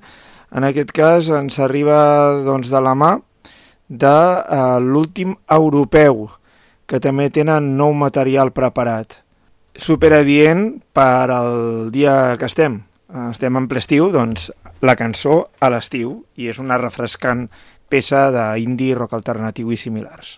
En 0.54 0.66
aquest 0.68 0.92
cas 0.94 1.30
ens 1.34 1.58
arriba 1.64 1.98
doncs, 2.46 2.70
de 2.70 2.82
la 2.86 2.94
mà 2.94 3.16
de 3.90 4.08
uh, 4.10 4.78
l'últim 4.82 5.34
europeu, 5.52 6.28
que 6.86 7.02
també 7.02 7.32
tenen 7.34 7.74
nou 7.80 7.96
material 7.98 8.52
preparat. 8.54 9.22
Superadient 9.76 10.68
per 10.94 11.32
al 11.34 11.90
dia 11.92 12.36
que 12.40 12.48
estem. 12.48 12.78
Eh, 13.10 13.30
Estem 13.32 13.58
en 13.58 13.66
ple 13.68 13.82
estiu, 13.82 14.08
doncs 14.14 14.52
la 14.86 14.96
cançó 14.96 15.50
a 15.60 15.72
l'estiu, 15.74 16.22
i 16.38 16.48
és 16.48 16.62
una 16.62 16.78
refrescant 16.80 17.48
peça 17.90 18.30
d'indie, 18.32 18.96
rock 18.96 19.18
alternatiu 19.18 19.74
i 19.74 19.80
similars. 19.82 20.38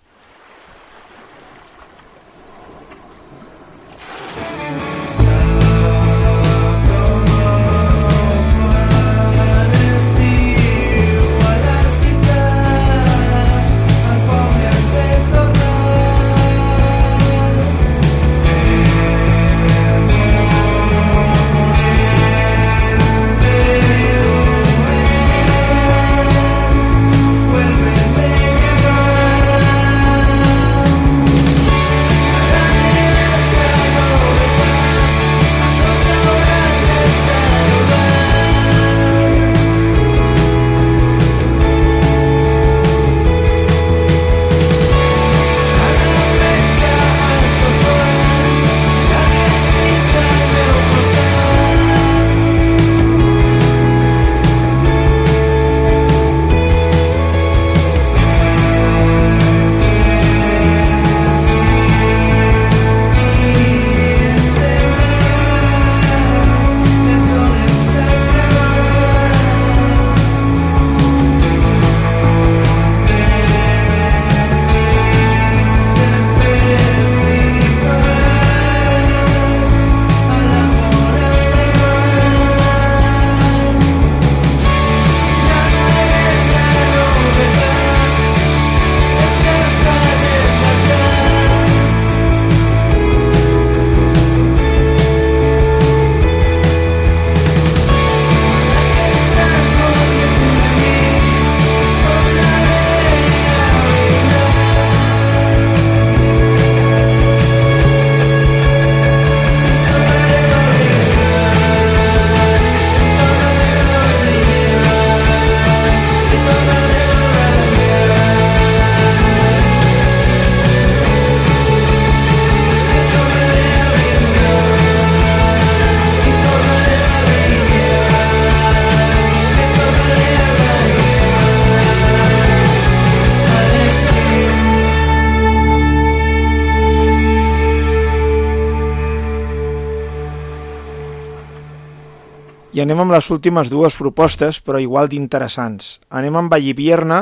Anem 142.98 143.12
amb 143.12 143.14
les 143.14 143.28
últimes 143.30 143.70
dues 143.70 143.94
propostes, 143.94 144.58
però 144.58 144.80
igual 144.82 145.06
d'interessants. 145.06 146.00
Anem 146.10 146.34
amb 146.40 146.50
Vallivierna, 146.50 147.20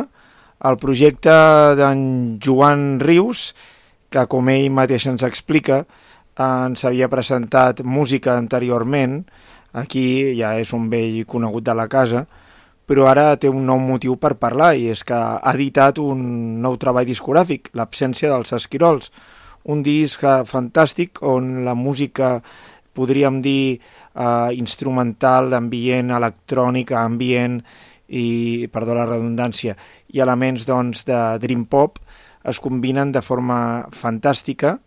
el 0.64 0.78
projecte 0.80 1.34
d'en 1.76 2.38
Joan 2.40 3.02
Rius, 3.04 3.50
que 4.08 4.24
com 4.32 4.48
ell 4.54 4.70
mateix 4.72 5.10
ens 5.12 5.26
explica, 5.28 5.82
ens 6.40 6.86
havia 6.88 7.10
presentat 7.12 7.82
música 7.84 8.38
anteriorment, 8.40 9.18
aquí 9.76 10.38
ja 10.40 10.54
és 10.56 10.72
un 10.72 10.88
vell 10.88 11.26
conegut 11.28 11.68
de 11.68 11.76
la 11.76 11.90
casa, 11.92 12.24
però 12.88 13.10
ara 13.12 13.36
té 13.36 13.52
un 13.52 13.68
nou 13.68 13.82
motiu 13.84 14.16
per 14.16 14.38
parlar 14.40 14.78
i 14.80 14.88
és 14.94 15.04
que 15.04 15.18
ha 15.18 15.56
editat 15.58 16.00
un 16.00 16.24
nou 16.64 16.80
treball 16.80 17.10
discogràfic, 17.10 17.74
l'absència 17.76 18.32
dels 18.32 18.56
esquirols, 18.56 19.12
un 19.68 19.84
disc 19.84 20.24
eh, 20.24 20.40
fantàstic 20.48 21.20
on 21.20 21.66
la 21.68 21.76
música, 21.76 22.38
podríem 22.96 23.44
dir, 23.44 23.82
eh, 24.16 24.56
instrumental, 24.58 25.52
d'ambient, 25.52 26.16
electrònic, 26.16 26.96
ambient 26.96 27.60
i, 28.08 28.68
perdó 28.72 28.96
la 28.96 29.08
redundància, 29.10 29.76
i 30.14 30.22
elements 30.24 30.66
doncs, 30.66 31.06
de 31.06 31.20
dream 31.44 31.66
pop 31.70 32.00
es 32.46 32.60
combinen 32.62 33.12
de 33.12 33.24
forma 33.26 33.58
fantàstica 33.94 34.78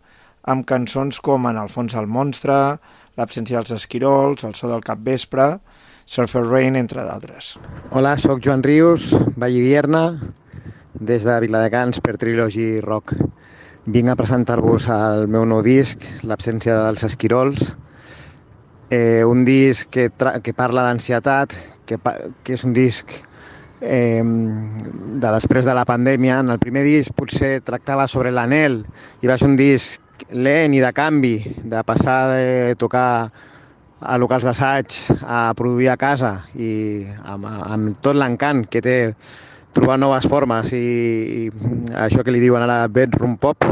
amb 0.49 0.65
cançons 0.65 1.19
com 1.19 1.47
En 1.49 1.57
el 1.59 1.69
fons 1.69 1.95
el 1.95 2.07
monstre, 2.07 2.79
L'absència 3.19 3.59
dels 3.59 3.73
esquirols, 3.75 4.45
El 4.47 4.53
so 4.55 4.69
del 4.69 4.79
capvespre, 4.79 5.59
Surfer 6.07 6.45
Rain, 6.45 6.77
entre 6.79 7.03
d'altres. 7.03 7.57
Hola, 7.91 8.15
sóc 8.17 8.39
Joan 8.39 8.63
Rius, 8.63 9.09
Vallivierna, 9.35 10.03
des 10.95 11.27
de 11.27 11.35
Viladecans 11.43 11.99
per 11.99 12.15
Trilogy 12.17 12.79
Rock. 12.79 13.17
Vinc 13.91 14.13
a 14.13 14.15
presentar-vos 14.15 14.87
el 14.95 15.27
meu 15.27 15.43
nou 15.45 15.59
disc, 15.65 16.07
L'absència 16.23 16.77
dels 16.79 17.03
esquirols, 17.09 17.73
eh, 18.89 19.23
un 19.25 19.45
disc 19.45 19.89
que, 19.91 20.09
que 20.43 20.53
parla 20.53 20.83
d'ansietat, 20.87 21.53
que, 21.85 21.97
pa- 21.97 22.17
que 22.43 22.53
és 22.57 22.63
un 22.65 22.73
disc 22.73 23.11
eh, 23.81 24.21
de 24.23 25.31
després 25.35 25.65
de 25.65 25.75
la 25.77 25.85
pandèmia. 25.85 26.39
En 26.43 26.49
el 26.53 26.59
primer 26.61 26.83
disc 26.87 27.13
potser 27.15 27.59
tractava 27.65 28.07
sobre 28.07 28.31
l'anel 28.31 28.81
i 29.21 29.29
va 29.29 29.37
ser 29.37 29.49
un 29.49 29.57
disc 29.59 30.01
lent 30.35 30.73
i 30.75 30.81
de 30.83 30.91
canvi, 30.93 31.37
de 31.63 31.83
passar 31.87 32.19
de 32.33 32.75
tocar 32.79 33.31
a 33.99 34.17
locals 34.17 34.45
d'assaig 34.47 34.95
a 35.27 35.51
produir 35.59 35.89
a 35.91 35.97
casa 35.99 36.45
i 36.55 37.03
amb, 37.27 37.45
amb 37.47 37.97
tot 38.03 38.15
l'encant 38.15 38.65
que 38.71 38.81
té 38.83 38.97
trobar 39.75 39.97
noves 39.99 40.25
formes 40.27 40.71
i, 40.73 40.79
i 41.45 41.49
això 41.99 42.23
que 42.23 42.31
li 42.31 42.39
diuen 42.43 42.63
ara 42.63 42.85
bedroom 42.87 43.35
pop 43.37 43.63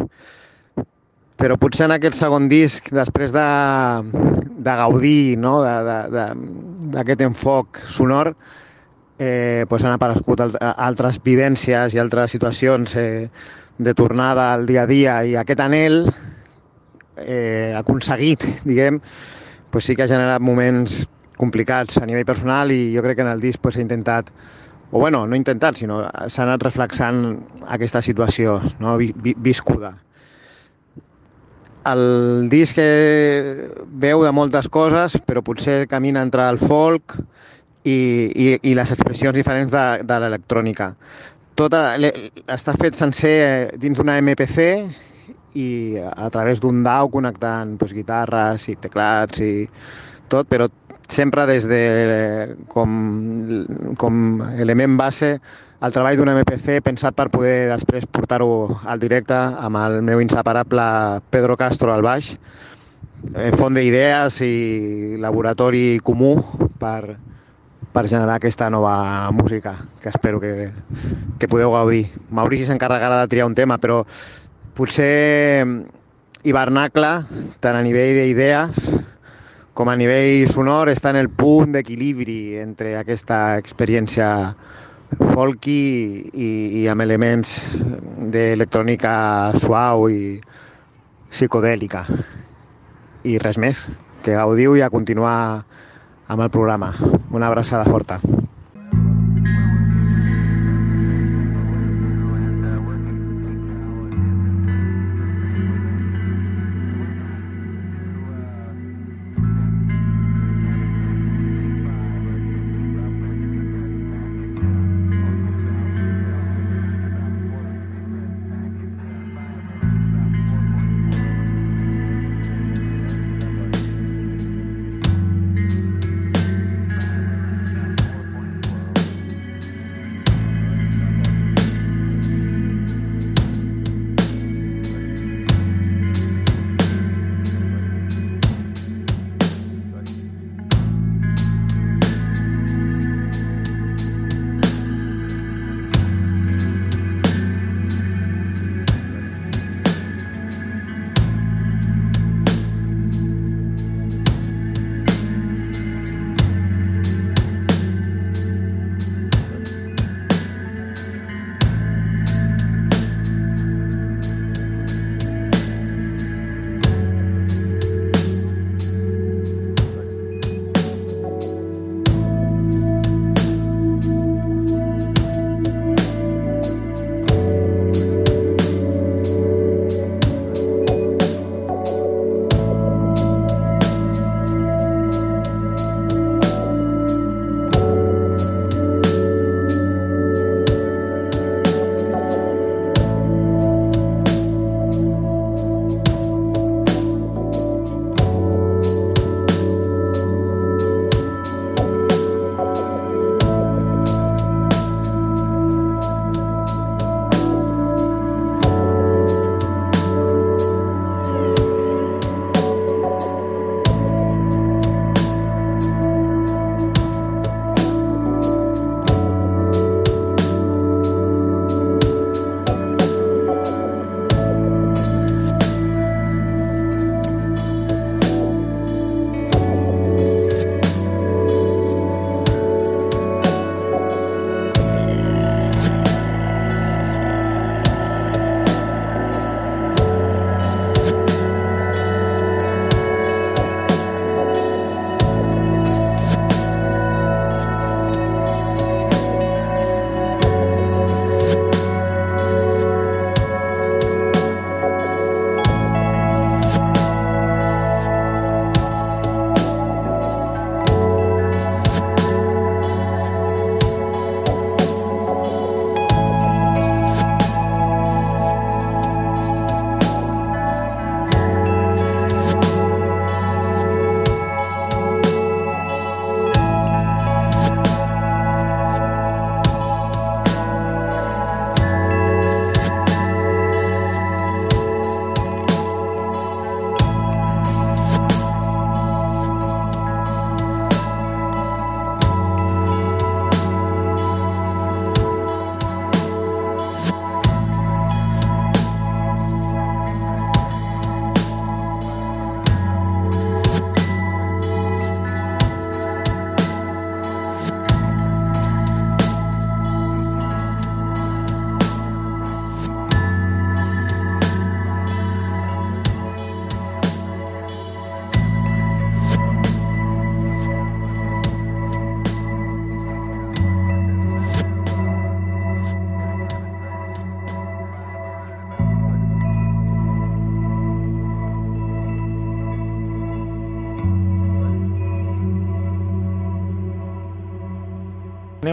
però 1.37 1.57
potser 1.61 1.85
en 1.85 1.93
aquest 1.95 2.17
segon 2.17 2.47
disc 2.49 2.89
després 2.93 3.33
de, 3.35 3.45
de 4.57 4.77
gaudir 4.81 5.37
no? 5.37 5.59
d'aquest 5.61 7.21
enfoc 7.27 7.81
sonor 7.85 8.33
eh, 9.19 9.65
pues 9.69 9.85
han 9.85 9.95
aparegut 9.97 10.41
al- 10.41 10.57
altres 10.61 11.19
vivències 11.23 11.93
i 11.93 12.01
altres 12.01 12.33
situacions 12.33 12.95
eh, 12.97 13.29
de 13.77 13.93
tornada 13.93 14.53
al 14.55 14.65
dia 14.65 14.83
a 14.83 14.89
dia 14.89 15.19
i 15.25 15.35
aquest 15.37 15.61
anel 15.61 16.07
eh, 17.17 17.73
aconseguit, 17.77 18.43
diguem, 18.65 18.99
pues 19.69 19.85
sí 19.85 19.95
que 19.95 20.03
ha 20.05 20.09
generat 20.09 20.41
moments 20.41 21.03
complicats 21.37 21.97
a 22.01 22.05
nivell 22.09 22.25
personal 22.25 22.71
i 22.73 22.93
jo 22.95 23.03
crec 23.05 23.19
que 23.19 23.25
en 23.25 23.29
el 23.33 23.41
disc 23.41 23.61
pues, 23.61 23.77
he 23.77 23.81
intentat, 23.85 24.31
o 24.89 24.99
bueno, 24.99 25.25
no 25.27 25.35
intentat, 25.37 25.77
sinó 25.77 26.01
s'ha 26.27 26.43
anat 26.47 26.63
reflexant 26.65 27.37
aquesta 27.67 28.01
situació 28.01 28.57
no? 28.79 28.97
vi, 28.97 29.11
vi, 29.13 29.35
viscuda. 29.37 29.93
El 31.87 32.49
disc 32.51 32.75
eh, 32.81 33.67
veu 34.03 34.23
de 34.25 34.31
moltes 34.35 34.67
coses, 34.67 35.15
però 35.27 35.43
potser 35.45 35.85
camina 35.87 36.23
entre 36.25 36.47
el 36.51 36.59
folk 36.59 37.15
i, 37.87 37.95
i, 38.35 38.47
i 38.71 38.73
les 38.75 38.91
expressions 38.91 39.35
diferents 39.37 39.71
de, 39.71 39.85
de 40.03 40.17
l'electrònica. 40.23 40.91
Tota, 41.57 41.95
le- 42.01 42.13
està 42.53 42.75
fet 42.77 42.97
sencer 42.99 43.35
eh, 43.45 43.77
dins 43.79 43.97
d'una 43.97 44.17
MPC 44.21 44.67
i 45.57 45.69
a 46.03 46.27
través 46.33 46.59
d'un 46.61 46.83
DAW 46.85 47.09
connectant 47.13 47.77
doncs, 47.79 47.95
guitarres 47.95 48.67
i 48.69 48.75
teclats 48.83 49.39
i 49.41 49.53
tot, 50.29 50.49
però 50.51 50.67
sempre 51.07 51.45
des 51.47 51.65
de 51.71 51.81
com, 52.67 52.91
com 53.97 54.41
element 54.59 54.97
base 54.99 55.37
el 55.77 55.93
treball 55.93 56.17
d'un 56.17 56.31
MPC 56.33 56.79
pensat 56.81 57.13
per 57.13 57.27
poder 57.29 57.67
després 57.69 58.07
portar-ho 58.09 58.79
al 58.89 59.01
directe 59.01 59.37
amb 59.37 59.77
el 59.77 59.99
meu 60.01 60.21
inseparable 60.23 60.85
Pedro 61.29 61.57
Castro 61.59 61.93
al 61.93 62.01
baix, 62.01 62.31
eh, 63.35 63.51
font 63.53 63.77
d'idees 63.77 64.39
i 64.41 65.17
laboratori 65.21 65.99
comú 66.01 66.33
per, 66.81 67.13
per 67.93 68.05
generar 68.09 68.39
aquesta 68.39 68.71
nova 68.73 69.29
música, 69.31 69.75
que 70.01 70.09
espero 70.09 70.41
que, 70.41 70.71
que 71.37 71.49
podeu 71.51 71.75
gaudir. 71.75 72.07
Maurici 72.31 72.65
s'encarregarà 72.65 73.21
de 73.21 73.29
triar 73.29 73.45
un 73.45 73.57
tema, 73.57 73.77
però 73.77 74.01
potser 74.73 75.61
hivernacle, 76.41 77.13
tant 77.61 77.77
a 77.77 77.85
nivell 77.85 78.17
d'idees 78.17 78.89
com 79.77 79.91
a 79.91 79.95
nivell 79.95 80.49
sonor, 80.49 80.89
està 80.89 81.11
en 81.13 81.19
el 81.21 81.29
punt 81.29 81.75
d'equilibri 81.75 82.57
entre 82.57 82.95
aquesta 82.97 83.59
experiència 83.61 84.55
folky 85.15 85.79
i, 86.33 86.49
i 86.81 86.87
amb 86.91 87.03
elements 87.05 87.53
d'electrònica 88.33 89.13
suau 89.59 90.07
i 90.11 90.37
psicodèlica. 91.31 92.05
I 93.27 93.37
res 93.43 93.59
més, 93.59 93.85
que 94.23 94.35
gaudiu 94.35 94.75
i 94.77 94.83
a 94.83 94.91
continuar 94.93 95.37
amb 96.27 96.43
el 96.43 96.51
programa. 96.51 96.93
Una 97.31 97.47
abraçada 97.47 97.87
forta. 97.87 98.19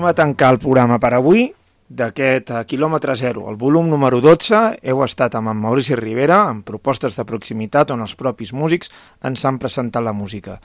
Anem 0.05 0.13
a 0.13 0.21
tancar 0.21 0.51
el 0.53 0.59
programa 0.61 0.99
per 1.01 1.15
avui 1.17 1.47
d'aquest 1.89 2.51
quilòmetre 2.69 3.15
zero, 3.17 3.47
el 3.49 3.55
volum 3.57 3.87
número 3.89 4.19
12, 4.21 4.59
heu 4.85 4.99
estat 5.01 5.33
amb 5.39 5.49
en 5.49 5.57
Maurici 5.57 5.97
Rivera, 5.97 6.43
amb 6.45 6.61
propostes 6.69 7.17
de 7.17 7.25
proximitat 7.25 7.89
on 7.95 8.05
els 8.05 8.13
propis 8.13 8.53
músics 8.53 8.93
ens 9.25 9.45
han 9.49 9.57
presentat 9.63 10.05
la 10.05 10.13
música. 10.13 10.59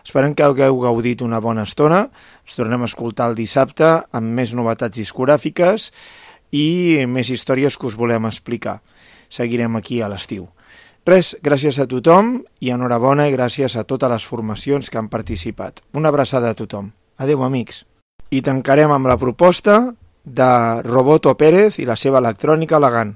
Esperem 0.00 0.32
que 0.32 0.46
hagueu 0.46 0.80
gaudit 0.80 1.20
una 1.20 1.36
bona 1.44 1.66
estona, 1.68 2.06
ens 2.46 2.56
tornem 2.56 2.80
a 2.80 2.88
escoltar 2.88 3.26
el 3.28 3.36
dissabte 3.36 3.90
amb 4.08 4.32
més 4.40 4.56
novetats 4.56 4.96
discogràfiques 4.96 5.90
i 6.56 7.04
més 7.04 7.28
històries 7.28 7.76
que 7.76 7.90
us 7.92 8.00
volem 8.00 8.24
explicar. 8.24 8.78
Seguirem 9.28 9.76
aquí 9.76 10.00
a 10.00 10.08
l'estiu. 10.08 10.48
Res, 11.04 11.34
gràcies 11.44 11.76
a 11.76 11.84
tothom 11.92 12.38
i 12.64 12.72
enhorabona 12.72 13.28
i 13.28 13.36
gràcies 13.36 13.76
a 13.76 13.84
totes 13.84 14.16
les 14.16 14.32
formacions 14.32 14.88
que 14.88 14.96
han 14.96 15.12
participat. 15.12 15.84
Una 15.92 16.08
abraçada 16.08 16.48
a 16.48 16.56
tothom. 16.56 16.94
Adeu, 17.20 17.44
amics. 17.44 17.84
I 18.30 18.42
tancarem 18.44 18.92
amb 18.92 19.08
la 19.08 19.16
proposta 19.16 19.78
de 20.24 20.50
Roboto 20.84 21.32
Pérez 21.40 21.78
i 21.80 21.86
la 21.88 21.96
seva 21.96 22.20
electrònica 22.20 22.76
elegant. 22.76 23.14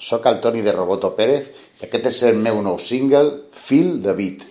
Soc 0.00 0.26
el 0.26 0.40
Toni 0.40 0.64
de 0.64 0.72
Roboto 0.72 1.12
Pérez 1.16 1.50
i 1.80 1.86
aquest 1.86 2.08
és 2.10 2.22
el 2.30 2.40
meu 2.42 2.62
nou 2.64 2.78
single, 2.80 3.42
Fil 3.52 4.00
de 4.02 4.16
Beat. 4.16 4.46